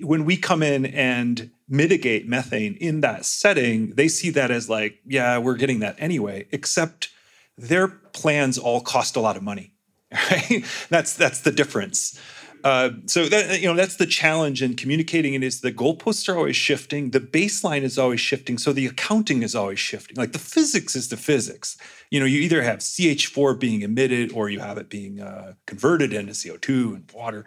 when 0.01 0.25
we 0.25 0.37
come 0.37 0.63
in 0.63 0.85
and 0.85 1.51
mitigate 1.67 2.27
methane 2.27 2.75
in 2.75 3.01
that 3.01 3.25
setting, 3.25 3.91
they 3.91 4.07
see 4.07 4.29
that 4.31 4.51
as 4.51 4.69
like, 4.69 4.99
yeah, 5.05 5.37
we're 5.37 5.55
getting 5.55 5.79
that 5.79 5.95
anyway, 5.97 6.47
except 6.51 7.09
their 7.57 7.87
plans 7.87 8.57
all 8.57 8.81
cost 8.81 9.15
a 9.15 9.21
lot 9.21 9.37
of 9.37 9.43
money. 9.43 9.73
Right? 10.29 10.65
That's 10.89 11.13
that's 11.13 11.39
the 11.39 11.53
difference. 11.53 12.19
Uh, 12.63 12.91
so 13.05 13.25
that 13.25 13.59
you 13.59 13.67
know 13.67 13.75
that's 13.75 13.95
the 13.95 14.05
challenge 14.05 14.61
in 14.61 14.75
communicating. 14.75 15.33
It 15.33 15.43
is 15.43 15.61
the 15.61 15.71
goalposts 15.71 16.29
are 16.29 16.37
always 16.37 16.55
shifting. 16.55 17.11
The 17.11 17.19
baseline 17.19 17.81
is 17.81 17.97
always 17.97 18.19
shifting. 18.19 18.57
So 18.57 18.73
the 18.73 18.85
accounting 18.85 19.43
is 19.43 19.55
always 19.55 19.79
shifting. 19.79 20.15
Like 20.15 20.33
the 20.33 20.39
physics 20.39 20.95
is 20.95 21.09
the 21.09 21.17
physics. 21.17 21.77
You 22.11 22.19
know 22.19 22.25
you 22.25 22.39
either 22.41 22.61
have 22.61 22.79
ch4 22.79 23.59
being 23.59 23.81
emitted 23.81 24.31
or 24.33 24.49
you 24.49 24.59
have 24.59 24.77
it 24.77 24.89
being 24.89 25.21
uh, 25.21 25.53
converted 25.65 26.13
into 26.13 26.33
co2 26.33 26.95
and 26.95 27.11
water. 27.13 27.45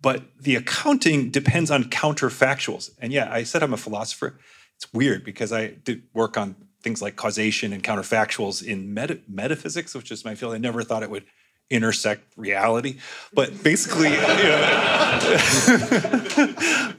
But 0.00 0.24
the 0.40 0.56
accounting 0.56 1.30
depends 1.30 1.70
on 1.70 1.84
counterfactuals. 1.84 2.90
And 2.98 3.12
yeah 3.12 3.28
i 3.32 3.44
said 3.44 3.62
i'm 3.62 3.74
a 3.74 3.78
philosopher. 3.78 4.38
It's 4.76 4.92
weird 4.92 5.24
because 5.24 5.52
i 5.52 5.68
did 5.68 6.02
work 6.12 6.36
on 6.36 6.56
things 6.82 7.00
like 7.00 7.14
causation 7.14 7.72
and 7.72 7.84
counterfactuals 7.84 8.64
in 8.64 8.92
meta- 8.92 9.20
metaphysics 9.28 9.94
which 9.94 10.10
is 10.10 10.24
my 10.24 10.34
field. 10.34 10.54
I 10.54 10.58
never 10.58 10.82
thought 10.82 11.04
it 11.04 11.10
would 11.10 11.26
intersect 11.72 12.22
reality. 12.36 12.98
But 13.32 13.62
basically, 13.62 14.10
you 14.12 14.16
know, 14.16 14.28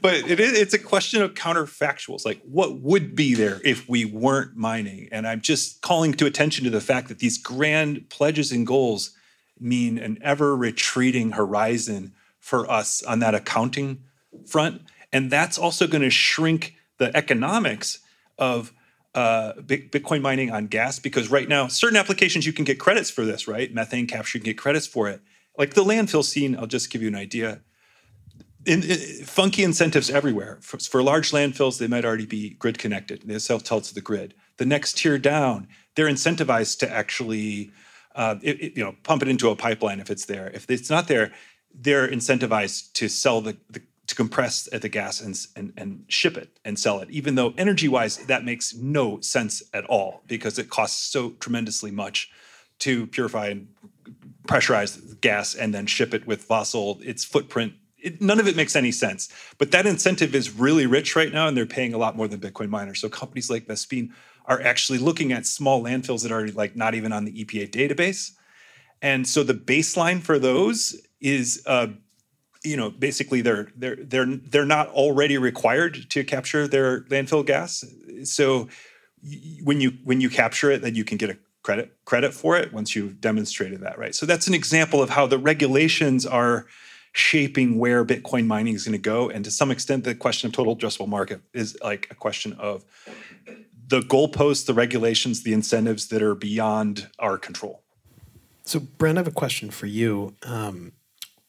but 0.02 0.14
it 0.14 0.40
is, 0.40 0.58
it's 0.58 0.74
a 0.74 0.78
question 0.78 1.22
of 1.22 1.34
counterfactuals. 1.34 2.26
Like, 2.26 2.40
what 2.42 2.80
would 2.80 3.14
be 3.14 3.34
there 3.34 3.60
if 3.64 3.88
we 3.88 4.04
weren't 4.04 4.56
mining? 4.56 5.08
And 5.12 5.26
I'm 5.26 5.40
just 5.40 5.80
calling 5.80 6.12
to 6.14 6.26
attention 6.26 6.64
to 6.64 6.70
the 6.70 6.80
fact 6.80 7.08
that 7.08 7.20
these 7.20 7.38
grand 7.38 8.10
pledges 8.10 8.52
and 8.52 8.66
goals 8.66 9.16
mean 9.58 9.98
an 9.98 10.18
ever 10.20 10.56
retreating 10.56 11.32
horizon 11.32 12.12
for 12.40 12.70
us 12.70 13.02
on 13.04 13.20
that 13.20 13.34
accounting 13.34 14.02
front. 14.46 14.82
And 15.12 15.30
that's 15.30 15.56
also 15.56 15.86
going 15.86 16.02
to 16.02 16.10
shrink 16.10 16.74
the 16.98 17.16
economics 17.16 18.00
of 18.36 18.72
uh, 19.14 19.52
Bitcoin 19.62 20.20
mining 20.20 20.50
on 20.50 20.66
gas 20.66 20.98
because 20.98 21.30
right 21.30 21.48
now, 21.48 21.68
certain 21.68 21.96
applications 21.96 22.46
you 22.46 22.52
can 22.52 22.64
get 22.64 22.80
credits 22.80 23.10
for 23.10 23.24
this, 23.24 23.46
right? 23.46 23.72
Methane 23.72 24.06
capture, 24.06 24.38
you 24.38 24.42
can 24.42 24.50
get 24.50 24.58
credits 24.58 24.86
for 24.86 25.08
it. 25.08 25.20
Like 25.56 25.74
the 25.74 25.84
landfill 25.84 26.24
scene, 26.24 26.56
I'll 26.56 26.66
just 26.66 26.90
give 26.90 27.00
you 27.00 27.08
an 27.08 27.14
idea. 27.14 27.60
In, 28.66 28.82
in, 28.82 29.24
funky 29.24 29.62
incentives 29.62 30.10
everywhere. 30.10 30.58
For, 30.62 30.78
for, 30.78 31.02
large 31.02 31.30
landfills, 31.30 31.78
they 31.78 31.86
might 31.86 32.04
already 32.04 32.26
be 32.26 32.50
grid 32.54 32.78
connected. 32.78 33.22
They 33.24 33.38
self-tell 33.38 33.82
to 33.82 33.94
the 33.94 34.00
grid. 34.00 34.34
The 34.56 34.66
next 34.66 34.98
tier 34.98 35.18
down, 35.18 35.68
they're 35.94 36.08
incentivized 36.08 36.78
to 36.78 36.90
actually, 36.90 37.70
uh, 38.16 38.36
it, 38.42 38.60
it, 38.60 38.76
you 38.76 38.82
know, 38.82 38.96
pump 39.02 39.22
it 39.22 39.28
into 39.28 39.50
a 39.50 39.56
pipeline 39.56 40.00
if 40.00 40.10
it's 40.10 40.24
there. 40.24 40.50
If 40.54 40.68
it's 40.70 40.90
not 40.90 41.08
there, 41.08 41.32
they're 41.72 42.08
incentivized 42.08 42.92
to 42.94 43.08
sell 43.08 43.40
the, 43.40 43.56
the 43.68 43.82
to 44.06 44.14
compress 44.14 44.68
the 44.70 44.88
gas 44.88 45.20
and, 45.20 45.38
and, 45.56 45.72
and 45.76 46.04
ship 46.08 46.36
it 46.36 46.58
and 46.64 46.78
sell 46.78 47.00
it, 47.00 47.10
even 47.10 47.34
though 47.34 47.54
energy 47.56 47.88
wise, 47.88 48.18
that 48.26 48.44
makes 48.44 48.74
no 48.74 49.20
sense 49.20 49.62
at 49.72 49.84
all 49.86 50.22
because 50.26 50.58
it 50.58 50.68
costs 50.68 51.10
so 51.10 51.30
tremendously 51.40 51.90
much 51.90 52.30
to 52.80 53.06
purify 53.06 53.48
and 53.48 53.68
pressurize 54.46 55.18
gas 55.20 55.54
and 55.54 55.72
then 55.72 55.86
ship 55.86 56.12
it 56.12 56.26
with 56.26 56.42
fossil. 56.42 56.98
Its 57.02 57.24
footprint, 57.24 57.72
it, 57.98 58.20
none 58.20 58.38
of 58.38 58.46
it 58.46 58.56
makes 58.56 58.76
any 58.76 58.92
sense. 58.92 59.30
But 59.56 59.70
that 59.70 59.86
incentive 59.86 60.34
is 60.34 60.52
really 60.52 60.86
rich 60.86 61.16
right 61.16 61.32
now, 61.32 61.48
and 61.48 61.56
they're 61.56 61.64
paying 61.64 61.94
a 61.94 61.98
lot 61.98 62.16
more 62.16 62.28
than 62.28 62.40
Bitcoin 62.40 62.68
miners. 62.68 63.00
So 63.00 63.08
companies 63.08 63.48
like 63.48 63.66
Vespene 63.66 64.10
are 64.46 64.60
actually 64.60 64.98
looking 64.98 65.32
at 65.32 65.46
small 65.46 65.82
landfills 65.82 66.22
that 66.22 66.32
are 66.32 66.48
like 66.48 66.76
not 66.76 66.94
even 66.94 67.12
on 67.12 67.24
the 67.24 67.44
EPA 67.44 67.70
database. 67.70 68.32
And 69.00 69.26
so 69.26 69.42
the 69.42 69.54
baseline 69.54 70.22
for 70.22 70.38
those 70.38 71.00
is 71.20 71.62
uh, 71.66 71.88
you 72.64 72.76
know 72.76 72.90
basically 72.90 73.42
they're 73.42 73.68
they're 73.76 73.96
they're 73.96 74.26
they're 74.26 74.64
not 74.64 74.88
already 74.88 75.38
required 75.38 76.10
to 76.10 76.24
capture 76.24 76.66
their 76.66 77.02
landfill 77.02 77.44
gas. 77.46 77.84
So 78.24 78.68
when 79.62 79.80
you 79.80 79.92
when 80.02 80.20
you 80.20 80.30
capture 80.30 80.70
it 80.70 80.82
then 80.82 80.94
you 80.94 81.04
can 81.04 81.18
get 81.18 81.30
a 81.30 81.38
credit 81.62 81.92
credit 82.04 82.34
for 82.34 82.56
it 82.56 82.72
once 82.72 82.96
you've 82.96 83.20
demonstrated 83.20 83.80
that 83.82 83.98
right? 83.98 84.14
So 84.14 84.26
that's 84.26 84.46
an 84.46 84.54
example 84.54 85.02
of 85.02 85.10
how 85.10 85.26
the 85.26 85.38
regulations 85.38 86.26
are 86.26 86.66
shaping 87.12 87.78
where 87.78 88.04
bitcoin 88.04 88.46
mining 88.46 88.74
is 88.74 88.84
going 88.84 88.92
to 88.92 88.98
go. 88.98 89.30
And 89.30 89.44
to 89.44 89.50
some 89.50 89.70
extent 89.70 90.04
the 90.04 90.14
question 90.14 90.48
of 90.48 90.54
total 90.54 90.76
addressable 90.76 91.08
market 91.08 91.42
is 91.52 91.76
like 91.82 92.08
a 92.10 92.14
question 92.14 92.54
of 92.54 92.84
the 93.86 94.00
goalposts 94.00 94.64
the 94.64 94.74
regulations 94.74 95.42
the 95.42 95.52
incentives 95.52 96.08
that 96.08 96.22
are 96.22 96.34
beyond 96.34 97.08
our 97.18 97.36
control. 97.36 97.82
So 98.62 98.80
brent 98.80 99.18
i 99.18 99.20
have 99.20 99.28
a 99.28 99.30
question 99.30 99.70
for 99.70 99.86
you. 99.86 100.34
Um, 100.42 100.92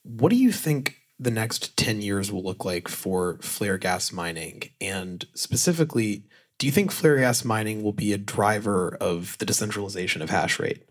what 0.04 0.30
do 0.30 0.36
you 0.36 0.52
think 0.52 1.02
the 1.20 1.32
next 1.32 1.78
10 1.78 2.02
years 2.02 2.32
will 2.32 2.44
look 2.44 2.66
like 2.66 2.88
for 2.88 3.38
flare 3.42 3.78
gas 3.78 4.12
mining? 4.12 4.70
And 4.82 5.26
specifically, 5.34 6.26
do 6.58 6.66
you 6.66 6.72
think 6.72 6.92
flare 6.92 7.18
gas 7.18 7.44
mining 7.46 7.84
will 7.84 7.94
be 7.94 8.14
a 8.14 8.18
driver 8.18 8.98
of 9.00 9.38
the 9.40 9.46
decentralization 9.46 10.22
of 10.22 10.30
hash 10.30 10.60
rate? 10.60 10.84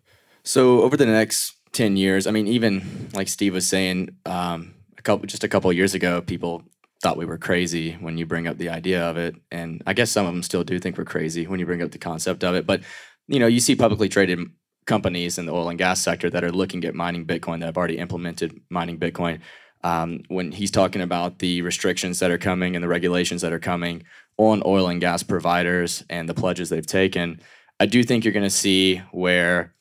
So, 0.42 0.82
over 0.82 0.96
the 0.96 1.06
next 1.06 1.54
10 1.72 1.96
years, 1.96 2.26
I 2.26 2.30
mean, 2.30 2.46
even 2.46 3.08
like 3.14 3.28
Steve 3.28 3.54
was 3.54 3.66
saying, 3.66 4.10
um, 4.26 4.74
a 4.98 5.02
couple 5.02 5.26
just 5.26 5.44
a 5.44 5.48
couple 5.48 5.72
years 5.72 5.94
ago, 5.94 6.20
people 6.20 6.62
thought 7.02 7.16
we 7.16 7.26
were 7.26 7.38
crazy 7.38 7.92
when 8.00 8.16
you 8.16 8.24
bring 8.24 8.46
up 8.46 8.58
the 8.58 8.70
idea 8.70 9.02
of 9.02 9.16
it. 9.16 9.36
And 9.50 9.82
I 9.86 9.92
guess 9.92 10.10
some 10.10 10.26
of 10.26 10.32
them 10.32 10.42
still 10.42 10.64
do 10.64 10.78
think 10.78 10.96
we're 10.96 11.04
crazy 11.04 11.46
when 11.46 11.60
you 11.60 11.66
bring 11.66 11.82
up 11.82 11.90
the 11.90 11.98
concept 11.98 12.44
of 12.44 12.54
it. 12.54 12.66
But, 12.66 12.82
you 13.26 13.38
know, 13.38 13.46
you 13.46 13.60
see 13.60 13.76
publicly 13.76 14.08
traded 14.08 14.38
companies 14.86 15.38
in 15.38 15.46
the 15.46 15.52
oil 15.52 15.68
and 15.68 15.78
gas 15.78 16.00
sector 16.00 16.30
that 16.30 16.44
are 16.44 16.52
looking 16.52 16.84
at 16.84 16.94
mining 16.94 17.26
Bitcoin 17.26 17.60
that 17.60 17.66
have 17.66 17.76
already 17.76 17.98
implemented 17.98 18.58
mining 18.70 18.98
Bitcoin 18.98 19.40
um, 19.84 20.22
when 20.28 20.50
he's 20.50 20.70
talking 20.70 21.02
about 21.02 21.38
the 21.38 21.62
restrictions 21.62 22.18
that 22.18 22.30
are 22.30 22.38
coming 22.38 22.74
and 22.74 22.82
the 22.82 22.88
regulations 22.88 23.42
that 23.42 23.52
are 23.52 23.60
coming 23.60 24.02
on 24.38 24.62
oil 24.64 24.88
and 24.88 25.00
gas 25.00 25.22
providers 25.22 26.02
and 26.08 26.28
the 26.28 26.34
pledges 26.34 26.70
they've 26.70 26.86
taken, 26.86 27.40
I 27.78 27.86
do 27.86 28.02
think 28.02 28.24
you're 28.24 28.32
going 28.32 28.44
to 28.44 28.50
see 28.50 28.96
where 29.12 29.74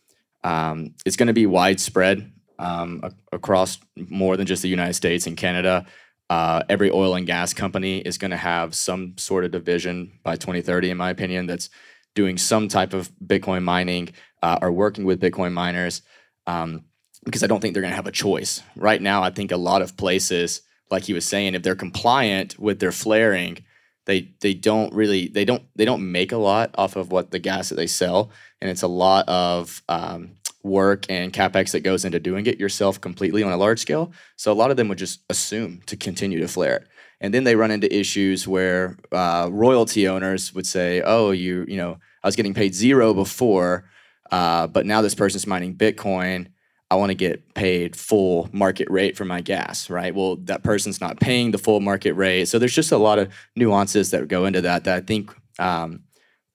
um, 0.44 0.94
it's 1.06 1.16
going 1.16 1.28
to 1.28 1.34
be 1.34 1.46
widespread 1.46 2.32
um, 2.60 3.02
across 3.32 3.80
more 3.96 4.36
than 4.36 4.46
just 4.46 4.62
the 4.62 4.68
United 4.68 4.94
States 4.94 5.26
and 5.26 5.38
Canada. 5.38 5.86
Uh, 6.30 6.64
every 6.68 6.92
oil 6.92 7.16
and 7.16 7.26
gas 7.26 7.54
company 7.54 8.00
is 8.00 8.18
going 8.18 8.32
to 8.32 8.38
have 8.38 8.76
some 8.76 9.18
sort 9.18 9.46
of 9.46 9.52
division 9.52 10.20
by 10.24 10.36
2030, 10.36 10.90
in 10.90 10.98
my 10.98 11.12
opinion, 11.12 11.48
that's 11.48 11.70
doing 12.14 12.38
some 12.38 12.68
type 12.68 12.94
of 12.94 13.10
Bitcoin 13.26 13.64
mining 13.64 14.10
uh, 14.42 14.60
or 14.62 14.72
working 14.72 15.06
with 15.06 15.22
Bitcoin 15.22 15.54
miners. 15.54 16.02
Um, 16.46 16.84
because 17.24 17.44
I 17.44 17.48
don't 17.48 17.60
think 17.62 17.74
they're 17.74 17.82
going 17.82 17.92
to 17.92 17.96
have 17.96 18.08
a 18.08 18.12
choice. 18.12 18.62
Right 18.76 19.02
now, 19.02 19.24
I 19.24 19.30
think 19.30 19.52
a 19.52 19.58
lot 19.58 19.82
of 19.82 19.98
places, 19.98 20.62
like 20.92 21.04
he 21.04 21.14
was 21.14 21.26
saying, 21.26 21.56
if 21.56 21.64
they're 21.64 21.76
compliant 21.76 22.60
with 22.60 22.80
their 22.80 22.92
flaring, 22.92 23.60
they 24.06 24.34
they 24.42 24.54
don't 24.54 24.94
really 24.94 25.28
they 25.28 25.46
don't 25.46 25.64
they 25.76 25.86
don't 25.86 26.12
make 26.12 26.32
a 26.32 26.38
lot 26.38 26.76
off 26.78 26.96
of 26.96 27.12
what 27.12 27.32
the 27.32 27.40
gas 27.40 27.70
that 27.70 27.76
they 27.76 27.88
sell, 27.88 28.32
and 28.62 28.70
it's 28.70 28.82
a 28.82 28.88
lot 28.88 29.28
of 29.30 29.82
um, 29.88 30.32
work 30.62 31.06
and 31.10 31.32
capex 31.32 31.72
that 31.72 31.82
goes 31.82 32.04
into 32.04 32.20
doing 32.20 32.46
it 32.46 32.60
yourself 32.60 33.00
completely 33.00 33.44
on 33.44 33.52
a 33.52 33.58
large 33.58 33.80
scale. 33.80 34.12
So 34.36 34.52
a 34.52 34.56
lot 34.56 34.72
of 34.72 34.78
them 34.78 34.88
would 34.90 34.98
just 34.98 35.22
assume 35.30 35.82
to 35.86 35.96
continue 35.96 36.40
to 36.40 36.48
flare 36.48 36.78
it, 36.78 36.88
and 37.22 37.34
then 37.34 37.46
they 37.46 37.56
run 37.56 37.72
into 37.72 37.94
issues 37.96 38.48
where 38.48 38.98
uh, 39.12 39.48
royalty 39.52 40.08
owners 40.08 40.54
would 40.54 40.68
say, 40.68 41.02
"Oh, 41.06 41.32
you 41.32 41.66
you 41.68 41.78
know, 41.78 41.98
I 42.24 42.28
was 42.28 42.36
getting 42.36 42.54
paid 42.54 42.76
zero 42.76 43.14
before, 43.14 43.86
uh, 44.32 44.68
but 44.68 44.86
now 44.86 45.02
this 45.02 45.16
person's 45.16 45.48
mining 45.48 45.76
Bitcoin." 45.76 46.48
I 46.94 46.96
want 46.96 47.10
to 47.10 47.16
get 47.16 47.56
paid 47.56 47.96
full 47.96 48.48
market 48.52 48.88
rate 48.88 49.18
for 49.18 49.26
my 49.26 49.42
gas, 49.42 49.90
right? 49.90 50.14
Well, 50.14 50.36
that 50.44 50.62
person's 50.62 51.02
not 51.02 51.20
paying 51.20 51.50
the 51.50 51.58
full 51.58 51.80
market 51.80 52.14
rate. 52.14 52.48
So 52.48 52.60
there's 52.60 52.76
just 52.76 52.92
a 52.92 53.00
lot 53.00 53.18
of 53.18 53.34
nuances 53.56 54.12
that 54.12 54.28
go 54.28 54.46
into 54.46 54.62
that 54.62 54.84
that 54.84 54.96
I 54.96 55.02
think 55.02 55.36
um, 55.58 56.04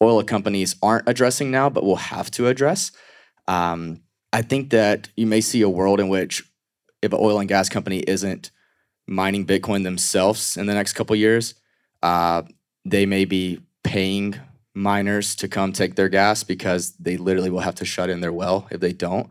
oil 0.00 0.22
companies 0.22 0.76
aren't 0.80 1.08
addressing 1.08 1.50
now, 1.50 1.68
but 1.68 1.82
will 1.82 1.96
have 1.96 2.30
to 2.32 2.46
address. 2.46 2.92
Um, 3.48 4.02
I 4.32 4.42
think 4.42 4.70
that 4.70 5.08
you 5.16 5.26
may 5.26 5.40
see 5.40 5.60
a 5.62 5.68
world 5.68 5.98
in 5.98 6.08
which 6.08 6.44
if 7.02 7.12
an 7.12 7.18
oil 7.20 7.40
and 7.40 7.48
gas 7.48 7.68
company 7.68 7.98
isn't 8.06 8.52
mining 9.08 9.44
Bitcoin 9.44 9.82
themselves 9.82 10.56
in 10.56 10.66
the 10.66 10.74
next 10.74 10.92
couple 10.92 11.16
years, 11.16 11.54
uh, 12.04 12.42
they 12.84 13.06
may 13.06 13.24
be 13.24 13.58
paying 13.82 14.36
miners 14.72 15.34
to 15.34 15.48
come 15.48 15.72
take 15.72 15.96
their 15.96 16.08
gas 16.08 16.44
because 16.44 16.92
they 16.92 17.16
literally 17.16 17.50
will 17.50 17.58
have 17.58 17.74
to 17.74 17.84
shut 17.84 18.08
in 18.08 18.20
their 18.20 18.32
well 18.32 18.68
if 18.70 18.78
they 18.78 18.92
don't. 18.92 19.28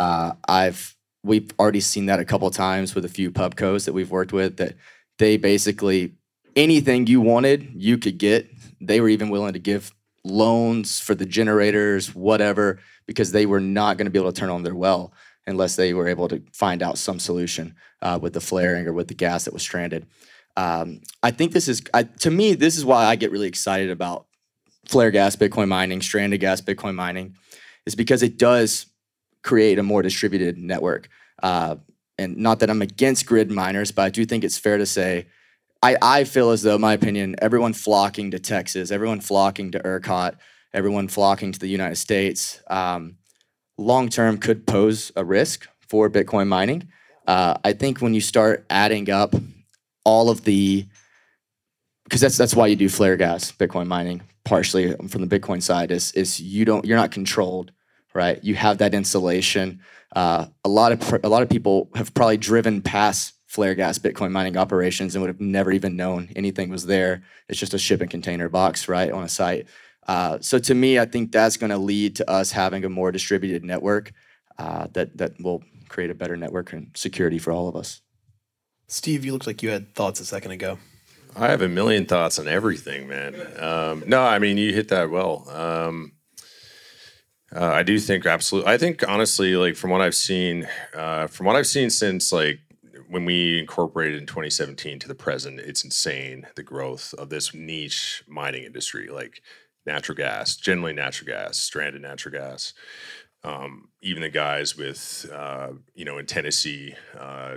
Uh, 0.00 0.32
I've 0.48 0.96
we've 1.22 1.50
already 1.58 1.80
seen 1.80 2.06
that 2.06 2.18
a 2.18 2.24
couple 2.24 2.50
times 2.50 2.94
with 2.94 3.04
a 3.04 3.08
few 3.08 3.30
pubcos 3.30 3.84
that 3.84 3.92
we've 3.92 4.10
worked 4.10 4.32
with 4.32 4.56
that 4.56 4.74
they 5.18 5.36
basically 5.36 6.14
anything 6.56 7.06
you 7.06 7.20
wanted 7.20 7.70
you 7.74 7.98
could 7.98 8.16
get. 8.16 8.48
They 8.80 9.02
were 9.02 9.10
even 9.10 9.28
willing 9.28 9.52
to 9.52 9.58
give 9.58 9.92
loans 10.24 10.98
for 10.98 11.14
the 11.14 11.26
generators, 11.26 12.14
whatever, 12.14 12.78
because 13.06 13.32
they 13.32 13.44
were 13.44 13.60
not 13.60 13.98
going 13.98 14.06
to 14.06 14.10
be 14.10 14.18
able 14.18 14.32
to 14.32 14.40
turn 14.40 14.48
on 14.48 14.62
their 14.62 14.74
well 14.74 15.12
unless 15.46 15.76
they 15.76 15.92
were 15.92 16.08
able 16.08 16.28
to 16.28 16.42
find 16.54 16.82
out 16.82 16.96
some 16.96 17.18
solution 17.18 17.74
uh, 18.00 18.18
with 18.20 18.32
the 18.32 18.40
flaring 18.40 18.86
or 18.86 18.94
with 18.94 19.08
the 19.08 19.14
gas 19.14 19.44
that 19.44 19.52
was 19.52 19.62
stranded. 19.62 20.06
Um, 20.56 21.02
I 21.22 21.30
think 21.30 21.52
this 21.52 21.68
is, 21.68 21.82
I, 21.92 22.04
to 22.04 22.30
me, 22.30 22.54
this 22.54 22.78
is 22.78 22.86
why 22.86 23.04
I 23.04 23.16
get 23.16 23.30
really 23.30 23.48
excited 23.48 23.90
about 23.90 24.26
flare 24.86 25.10
gas 25.10 25.36
Bitcoin 25.36 25.68
mining, 25.68 26.00
stranded 26.00 26.40
gas 26.40 26.62
Bitcoin 26.62 26.94
mining, 26.94 27.36
is 27.84 27.94
because 27.94 28.22
it 28.22 28.38
does 28.38 28.86
create 29.42 29.78
a 29.78 29.82
more 29.82 30.02
distributed 30.02 30.58
network. 30.58 31.08
Uh, 31.42 31.76
and 32.18 32.36
not 32.36 32.60
that 32.60 32.70
I'm 32.70 32.82
against 32.82 33.26
grid 33.26 33.50
miners, 33.50 33.92
but 33.92 34.02
I 34.02 34.10
do 34.10 34.26
think 34.26 34.44
it's 34.44 34.58
fair 34.58 34.76
to 34.76 34.86
say, 34.86 35.26
I, 35.82 35.96
I 36.02 36.24
feel 36.24 36.50
as 36.50 36.62
though, 36.62 36.76
my 36.76 36.92
opinion, 36.92 37.36
everyone 37.40 37.72
flocking 37.72 38.30
to 38.32 38.38
Texas, 38.38 38.90
everyone 38.90 39.20
flocking 39.20 39.70
to 39.72 39.80
ERCOT, 39.80 40.36
everyone 40.74 41.08
flocking 41.08 41.52
to 41.52 41.58
the 41.58 41.68
United 41.68 41.96
States, 41.96 42.60
um, 42.68 43.16
long 43.78 44.10
term 44.10 44.36
could 44.36 44.66
pose 44.66 45.10
a 45.16 45.24
risk 45.24 45.66
for 45.88 46.10
Bitcoin 46.10 46.48
mining. 46.48 46.88
Uh, 47.26 47.54
I 47.64 47.72
think 47.72 48.00
when 48.00 48.12
you 48.12 48.20
start 48.20 48.66
adding 48.68 49.10
up 49.10 49.34
all 50.04 50.28
of 50.28 50.44
the, 50.44 50.86
because 52.04 52.20
that's 52.20 52.36
that's 52.36 52.54
why 52.54 52.66
you 52.66 52.76
do 52.76 52.88
flare 52.88 53.16
gas 53.16 53.52
Bitcoin 53.52 53.86
mining, 53.86 54.20
partially 54.44 54.94
from 55.08 55.26
the 55.26 55.38
Bitcoin 55.38 55.62
side, 55.62 55.90
is 55.90 56.12
is 56.12 56.40
you 56.40 56.64
don't 56.64 56.84
you're 56.84 56.98
not 56.98 57.12
controlled 57.12 57.72
right? 58.14 58.42
You 58.42 58.54
have 58.54 58.78
that 58.78 58.94
insulation. 58.94 59.80
Uh, 60.14 60.46
a 60.64 60.68
lot 60.68 60.92
of 60.92 61.24
a 61.24 61.28
lot 61.28 61.42
of 61.42 61.48
people 61.48 61.88
have 61.94 62.12
probably 62.14 62.36
driven 62.36 62.82
past 62.82 63.34
flare 63.46 63.74
gas 63.74 63.98
Bitcoin 63.98 64.30
mining 64.30 64.56
operations 64.56 65.14
and 65.14 65.22
would 65.22 65.28
have 65.28 65.40
never 65.40 65.72
even 65.72 65.96
known 65.96 66.28
anything 66.36 66.68
was 66.70 66.86
there. 66.86 67.22
It's 67.48 67.58
just 67.58 67.74
a 67.74 67.78
shipping 67.78 68.08
container 68.08 68.48
box, 68.48 68.88
right, 68.88 69.10
on 69.10 69.24
a 69.24 69.28
site. 69.28 69.66
Uh, 70.06 70.38
so 70.40 70.58
to 70.58 70.74
me, 70.74 70.98
I 70.98 71.04
think 71.04 71.32
that's 71.32 71.56
going 71.56 71.70
to 71.70 71.78
lead 71.78 72.16
to 72.16 72.30
us 72.30 72.52
having 72.52 72.84
a 72.84 72.88
more 72.88 73.12
distributed 73.12 73.64
network 73.64 74.12
uh, 74.58 74.88
that 74.92 75.16
that 75.18 75.40
will 75.40 75.62
create 75.88 76.10
a 76.10 76.14
better 76.14 76.36
network 76.36 76.72
and 76.72 76.90
security 76.94 77.38
for 77.38 77.52
all 77.52 77.68
of 77.68 77.76
us. 77.76 78.00
Steve, 78.86 79.24
you 79.24 79.32
looked 79.32 79.46
like 79.46 79.62
you 79.62 79.70
had 79.70 79.94
thoughts 79.94 80.20
a 80.20 80.24
second 80.24 80.50
ago. 80.52 80.78
I 81.36 81.48
have 81.48 81.62
a 81.62 81.68
million 81.68 82.06
thoughts 82.06 82.38
on 82.38 82.48
everything, 82.48 83.08
man. 83.08 83.34
Um, 83.58 84.04
no, 84.06 84.22
I 84.22 84.38
mean 84.38 84.58
you 84.58 84.72
hit 84.72 84.88
that 84.88 85.10
well. 85.10 85.48
Um, 85.48 86.12
uh, 87.54 87.66
I 87.66 87.82
do 87.82 87.98
think 87.98 88.26
absolutely. 88.26 88.72
I 88.72 88.78
think 88.78 89.06
honestly, 89.08 89.56
like 89.56 89.76
from 89.76 89.90
what 89.90 90.00
I've 90.00 90.14
seen, 90.14 90.68
uh, 90.94 91.26
from 91.26 91.46
what 91.46 91.56
I've 91.56 91.66
seen 91.66 91.90
since 91.90 92.32
like 92.32 92.60
when 93.08 93.24
we 93.24 93.58
incorporated 93.58 94.20
in 94.20 94.26
2017 94.26 95.00
to 95.00 95.08
the 95.08 95.14
present, 95.14 95.58
it's 95.58 95.84
insane 95.84 96.46
the 96.54 96.62
growth 96.62 97.12
of 97.18 97.28
this 97.28 97.52
niche 97.52 98.22
mining 98.28 98.62
industry, 98.62 99.08
like 99.08 99.42
natural 99.84 100.16
gas, 100.16 100.56
generally 100.56 100.92
natural 100.92 101.26
gas, 101.26 101.58
stranded 101.58 102.02
natural 102.02 102.32
gas. 102.32 102.72
Um, 103.42 103.88
even 104.00 104.22
the 104.22 104.28
guys 104.28 104.76
with, 104.76 105.28
uh, 105.32 105.70
you 105.94 106.04
know, 106.04 106.18
in 106.18 106.26
Tennessee, 106.26 106.94
uh, 107.18 107.56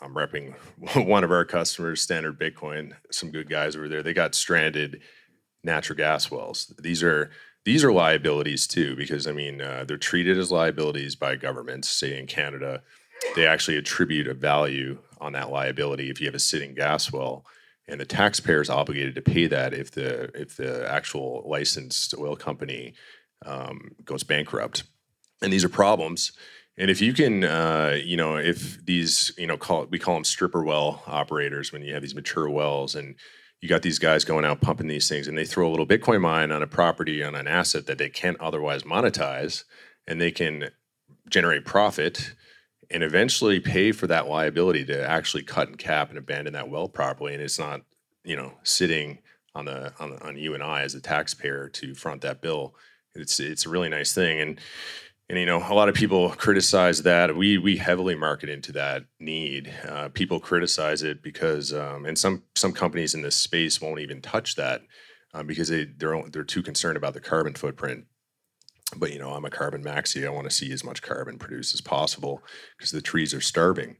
I'm 0.00 0.14
repping 0.14 0.54
one 1.06 1.22
of 1.22 1.30
our 1.30 1.44
customers, 1.44 2.02
Standard 2.02 2.38
Bitcoin. 2.38 2.92
Some 3.12 3.30
good 3.30 3.48
guys 3.48 3.76
over 3.76 3.88
there. 3.88 4.02
They 4.02 4.14
got 4.14 4.34
stranded 4.34 5.02
natural 5.62 5.96
gas 5.96 6.30
wells. 6.30 6.72
These 6.78 7.02
are 7.02 7.30
these 7.64 7.84
are 7.84 7.92
liabilities 7.92 8.66
too, 8.66 8.96
because 8.96 9.26
I 9.26 9.32
mean, 9.32 9.60
uh, 9.60 9.84
they're 9.86 9.96
treated 9.96 10.38
as 10.38 10.50
liabilities 10.50 11.16
by 11.16 11.36
governments. 11.36 11.88
Say 11.88 12.18
in 12.18 12.26
Canada, 12.26 12.82
they 13.36 13.46
actually 13.46 13.76
attribute 13.76 14.26
a 14.26 14.34
value 14.34 14.98
on 15.20 15.32
that 15.32 15.50
liability 15.50 16.10
if 16.10 16.20
you 16.20 16.26
have 16.26 16.34
a 16.34 16.40
sitting 16.40 16.74
gas 16.74 17.12
well, 17.12 17.44
and 17.86 18.00
the 18.00 18.04
taxpayer 18.04 18.60
is 18.60 18.70
obligated 18.70 19.14
to 19.16 19.22
pay 19.22 19.46
that 19.46 19.74
if 19.74 19.90
the 19.90 20.30
if 20.34 20.56
the 20.56 20.88
actual 20.90 21.44
licensed 21.46 22.14
oil 22.16 22.36
company 22.36 22.94
um, 23.44 23.90
goes 24.04 24.22
bankrupt. 24.22 24.84
And 25.42 25.52
these 25.52 25.64
are 25.64 25.68
problems. 25.68 26.32
And 26.76 26.90
if 26.90 27.00
you 27.00 27.12
can, 27.12 27.44
uh, 27.44 27.98
you 28.02 28.16
know, 28.16 28.36
if 28.36 28.84
these, 28.84 29.32
you 29.36 29.46
know, 29.46 29.56
call 29.56 29.86
we 29.86 29.98
call 29.98 30.14
them 30.14 30.24
stripper 30.24 30.62
well 30.62 31.02
operators 31.06 31.72
when 31.72 31.82
you 31.82 31.92
have 31.94 32.02
these 32.02 32.14
mature 32.14 32.48
wells 32.48 32.94
and 32.94 33.16
you 33.60 33.68
got 33.68 33.82
these 33.82 33.98
guys 33.98 34.24
going 34.24 34.44
out 34.44 34.60
pumping 34.60 34.86
these 34.86 35.08
things 35.08 35.26
and 35.26 35.36
they 35.36 35.44
throw 35.44 35.68
a 35.68 35.70
little 35.70 35.86
bitcoin 35.86 36.20
mine 36.20 36.52
on 36.52 36.62
a 36.62 36.66
property 36.66 37.22
on 37.22 37.34
an 37.34 37.48
asset 37.48 37.86
that 37.86 37.98
they 37.98 38.08
can't 38.08 38.40
otherwise 38.40 38.84
monetize 38.84 39.64
and 40.06 40.20
they 40.20 40.30
can 40.30 40.70
generate 41.28 41.64
profit 41.64 42.34
and 42.90 43.02
eventually 43.02 43.60
pay 43.60 43.92
for 43.92 44.06
that 44.06 44.28
liability 44.28 44.84
to 44.84 45.08
actually 45.08 45.42
cut 45.42 45.68
and 45.68 45.78
cap 45.78 46.08
and 46.08 46.18
abandon 46.18 46.54
that 46.54 46.70
well 46.70 46.88
properly. 46.88 47.34
And 47.34 47.42
it's 47.42 47.58
not 47.58 47.82
you 48.24 48.36
know 48.36 48.54
sitting 48.62 49.18
on 49.54 49.64
the 49.64 49.92
on, 49.98 50.18
on 50.22 50.36
you 50.36 50.54
and 50.54 50.62
I 50.62 50.82
as 50.82 50.94
a 50.94 51.00
taxpayer 51.00 51.68
to 51.68 51.94
front 51.94 52.22
that 52.22 52.40
bill. 52.40 52.74
It's 53.14 53.40
it's 53.40 53.66
a 53.66 53.68
really 53.68 53.88
nice 53.88 54.14
thing. 54.14 54.40
And 54.40 54.60
and 55.28 55.38
you 55.38 55.46
know 55.46 55.58
a 55.58 55.74
lot 55.74 55.88
of 55.88 55.94
people 55.94 56.30
criticize 56.30 57.02
that. 57.02 57.36
We 57.36 57.58
we 57.58 57.76
heavily 57.76 58.14
market 58.14 58.48
into 58.48 58.72
that 58.72 59.04
need. 59.20 59.72
Uh, 59.86 60.08
people 60.08 60.40
criticize 60.40 61.02
it 61.02 61.22
because 61.22 61.72
um, 61.72 62.06
and 62.06 62.18
some 62.18 62.42
some 62.54 62.72
companies 62.72 63.14
in 63.14 63.22
this 63.22 63.36
space 63.36 63.80
won't 63.80 64.00
even 64.00 64.22
touch 64.22 64.56
that 64.56 64.82
um, 65.34 65.46
because 65.46 65.68
they 65.68 65.84
they're 65.84 66.22
they're 66.30 66.44
too 66.44 66.62
concerned 66.62 66.96
about 66.96 67.14
the 67.14 67.20
carbon 67.20 67.54
footprint. 67.54 68.04
But 68.96 69.12
you 69.12 69.18
know 69.18 69.32
i'm 69.32 69.44
a 69.44 69.50
carbon 69.50 69.84
maxi. 69.84 70.26
I 70.26 70.30
want 70.30 70.48
to 70.48 70.54
see 70.54 70.72
as 70.72 70.82
much 70.82 71.02
carbon 71.02 71.38
produced 71.38 71.74
as 71.74 71.82
possible 71.82 72.42
because 72.76 72.90
the 72.90 73.02
trees 73.02 73.34
are 73.34 73.40
starving. 73.40 73.96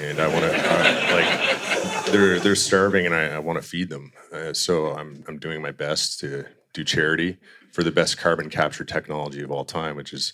And 0.00 0.20
i 0.20 0.28
want 0.28 0.44
to 0.44 0.52
uh, 0.54 1.08
like 1.12 2.06
they're 2.06 2.38
they're 2.38 2.54
starving 2.54 3.06
and 3.06 3.14
i, 3.14 3.26
I 3.26 3.38
want 3.38 3.60
to 3.60 3.68
feed 3.68 3.90
them. 3.90 4.12
Uh, 4.32 4.54
so 4.54 4.94
i'm 4.94 5.24
i'm 5.28 5.38
doing 5.38 5.60
my 5.60 5.72
best 5.72 6.20
to 6.20 6.46
do 6.72 6.84
charity 6.84 7.36
for 7.72 7.82
the 7.82 7.90
best 7.90 8.16
carbon 8.16 8.48
capture 8.48 8.84
technology 8.84 9.42
of 9.42 9.50
all 9.50 9.64
time 9.64 9.96
which 9.96 10.12
is 10.12 10.32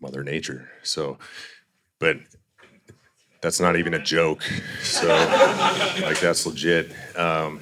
Mother 0.00 0.22
Nature. 0.22 0.68
So, 0.82 1.18
but 1.98 2.18
that's 3.40 3.60
not 3.60 3.76
even 3.76 3.94
a 3.94 4.02
joke. 4.02 4.42
So, 4.82 5.08
like 6.02 6.20
that's 6.20 6.46
legit. 6.46 6.90
Um, 7.16 7.60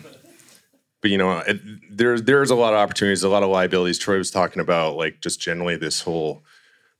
but 1.04 1.10
you 1.10 1.18
know, 1.18 1.38
it, 1.40 1.60
there's 1.90 2.22
there's 2.22 2.50
a 2.50 2.54
lot 2.54 2.72
of 2.72 2.78
opportunities, 2.78 3.22
a 3.22 3.28
lot 3.28 3.42
of 3.42 3.50
liabilities. 3.50 3.98
Troy 3.98 4.16
was 4.16 4.30
talking 4.30 4.60
about 4.62 4.96
like 4.96 5.20
just 5.20 5.40
generally 5.40 5.76
this 5.76 6.00
whole 6.00 6.42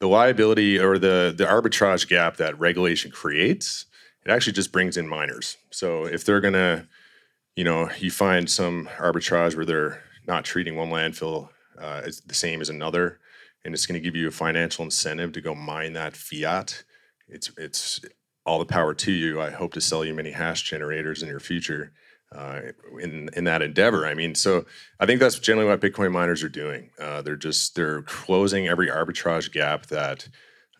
the 0.01 0.09
liability 0.09 0.79
or 0.79 0.99
the 0.99 1.35
the 1.35 1.45
arbitrage 1.45 2.07
gap 2.07 2.37
that 2.37 2.59
regulation 2.59 3.11
creates. 3.11 3.87
It 4.27 4.31
actually 4.31 4.53
just 4.53 4.73
brings 4.73 4.99
in 4.99 5.09
miners. 5.09 5.57
So 5.71 6.05
if 6.05 6.25
they're 6.25 6.43
gonna, 6.43 6.87
you 7.57 7.65
know, 7.65 7.89
you 7.99 8.11
find 8.11 8.51
some 8.51 8.91
arbitrage 8.99 9.57
where 9.57 9.65
they're 9.65 10.03
not 10.27 10.45
treating 10.45 10.77
one 10.77 10.91
landfill 10.91 11.49
uh, 11.81 12.03
as 12.05 12.21
the 12.21 12.35
same 12.35 12.61
as 12.61 12.69
another, 12.69 13.19
and 13.65 13.75
it's 13.75 13.87
going 13.87 14.01
to 14.01 14.05
give 14.05 14.17
you 14.17 14.29
a 14.29 14.33
financial 14.33 14.85
incentive 14.85 15.33
to 15.33 15.41
go 15.41 15.55
mine 15.55 15.95
that 15.95 16.17
fiat. 16.17 16.85
It's 17.29 17.51
it's 17.57 18.01
all 18.47 18.59
the 18.59 18.67
power 18.67 18.95
to 18.95 19.13
you. 19.13 19.41
I 19.41 19.51
hope 19.51 19.73
to 19.75 19.81
sell 19.81 20.05
you 20.05 20.15
many 20.15 20.31
hash 20.31 20.63
generators 20.63 21.23
in 21.23 21.29
your 21.29 21.41
future 21.41 21.93
uh, 22.35 22.61
in 23.01 23.31
in 23.35 23.45
that 23.45 23.63
endeavor. 23.63 24.07
I 24.07 24.15
mean, 24.15 24.35
so 24.35 24.67
I 25.01 25.07
think 25.07 25.21
that's 25.21 25.39
generally 25.39 25.69
what 25.69 25.81
Bitcoin 25.81 26.13
miners 26.13 26.43
are 26.43 26.49
doing. 26.49 26.91
Uh, 26.99 27.23
they're 27.23 27.37
just 27.37 27.75
they're 27.75 28.03
closing 28.03 28.69
every 28.69 28.89
arbitrage 28.89 29.53
gap 29.53 29.87
that 29.87 30.29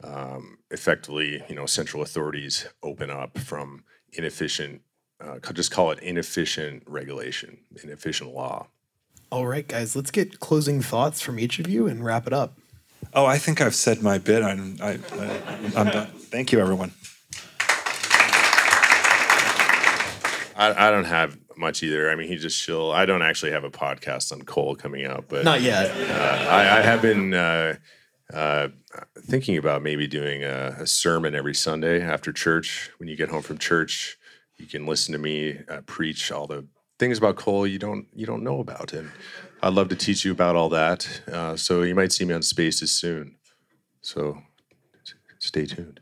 um, 0.03 0.59
effectively, 0.71 1.43
you 1.49 1.55
know, 1.55 1.67
central 1.67 2.03
authorities 2.03 2.67
open 2.83 3.11
up 3.11 3.39
from 3.39 3.85
inefficient. 4.13 4.83
Uh, 5.21 5.39
just 5.53 5.71
call 5.71 5.91
it 5.91 6.01
inefficient 6.01 6.83
regulation, 6.87 7.59
inefficient 7.83 8.35
law. 8.35 8.67
All 9.31 9.47
right, 9.47 9.67
guys, 9.67 9.97
let's 9.97 10.11
get 10.11 10.41
closing 10.41 10.83
thoughts 10.83 11.21
from 11.21 11.39
each 11.39 11.59
of 11.59 11.69
you 11.69 11.87
and 11.87 12.05
wrap 12.05 12.27
it 12.27 12.33
up. 12.33 12.59
Oh, 13.13 13.27
I 13.27 13.39
think 13.39 13.61
I've 13.61 13.75
said 13.75 14.03
my 14.03 14.19
bit. 14.19 14.43
I'm, 14.43 14.77
I, 14.81 14.99
I, 15.13 15.81
am 15.81 15.87
done. 15.87 16.07
Thank 16.07 16.53
you, 16.53 16.61
everyone. 16.61 16.93
I, 20.57 20.89
I 20.89 20.91
don't 20.91 21.05
have 21.05 21.37
much 21.57 21.83
either. 21.83 22.11
I 22.11 22.15
mean, 22.15 22.29
he 22.29 22.37
just 22.37 22.61
chill. 22.61 22.93
I 22.93 23.07
don't 23.07 23.23
actually 23.23 23.53
have 23.53 23.65
a 23.65 23.71
podcast 23.71 24.33
on 24.33 24.43
coal 24.43 24.75
coming 24.75 25.05
out, 25.05 25.27
but 25.29 25.45
not 25.45 25.63
yet. 25.63 25.91
Uh, 25.91 26.49
I, 26.51 26.79
I, 26.79 26.81
have 26.83 27.03
been 27.03 27.35
uh, 27.35 27.77
uh, 28.33 28.69
thinking 29.19 29.57
about 29.57 29.83
maybe 29.83 30.07
doing 30.07 30.45
a, 30.45 30.77
a, 30.81 30.87
sermon 30.87 31.35
every 31.35 31.55
Sunday 31.55 32.01
after 32.03 32.33
church. 32.33 32.91
When 32.99 33.09
you 33.09 33.17
get 33.17 33.29
home 33.29 33.43
from 33.43 33.59
church, 33.59 34.17
you 34.57 34.67
can 34.67 34.87
listen 34.87 35.13
to 35.13 35.19
me 35.19 35.59
uh, 35.69 35.83
preach 35.83 36.31
all 36.33 36.47
the 36.47 36.67
things 36.99 37.19
about 37.19 37.37
coal 37.37 37.67
you 37.67 37.79
don't 37.79 38.07
you 38.15 38.27
don't 38.27 38.43
know 38.43 38.61
about, 38.61 38.93
and 38.93 39.11
I'd 39.65 39.73
love 39.73 39.89
to 39.89 39.97
teach 39.97 40.27
you 40.27 40.33
about 40.33 40.57
all 40.57 40.69
that. 40.69 41.23
Uh, 41.27 41.57
so 41.57 41.83
you 41.83 41.95
might 41.95 42.13
see 42.13 42.27
me 42.27 42.35
on 42.35 42.43
Spaces 42.43 42.91
soon. 42.91 43.37
So 44.03 44.43
stay 45.39 45.65
tuned. 45.65 46.01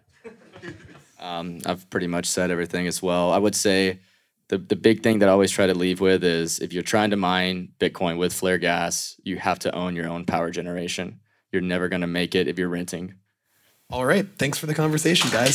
Um, 1.20 1.60
I've 1.64 1.88
pretty 1.88 2.08
much 2.08 2.26
said 2.26 2.50
everything 2.50 2.88
as 2.88 3.00
well. 3.00 3.30
I 3.30 3.38
would 3.38 3.54
say 3.54 4.00
the, 4.48 4.58
the 4.58 4.74
big 4.74 5.04
thing 5.04 5.20
that 5.20 5.28
I 5.28 5.32
always 5.32 5.52
try 5.52 5.68
to 5.68 5.74
leave 5.74 6.00
with 6.00 6.24
is 6.24 6.58
if 6.58 6.72
you're 6.72 6.82
trying 6.82 7.10
to 7.10 7.16
mine 7.16 7.68
Bitcoin 7.78 8.18
with 8.18 8.32
flare 8.32 8.58
gas, 8.58 9.14
you 9.22 9.36
have 9.36 9.60
to 9.60 9.72
own 9.72 9.94
your 9.94 10.08
own 10.08 10.24
power 10.24 10.50
generation. 10.50 11.20
You're 11.52 11.62
never 11.62 11.88
going 11.88 12.00
to 12.00 12.08
make 12.08 12.34
it 12.34 12.48
if 12.48 12.58
you're 12.58 12.68
renting. 12.68 13.14
All 13.90 14.04
right. 14.04 14.26
Thanks 14.38 14.58
for 14.58 14.66
the 14.66 14.74
conversation, 14.74 15.30
guys. 15.30 15.54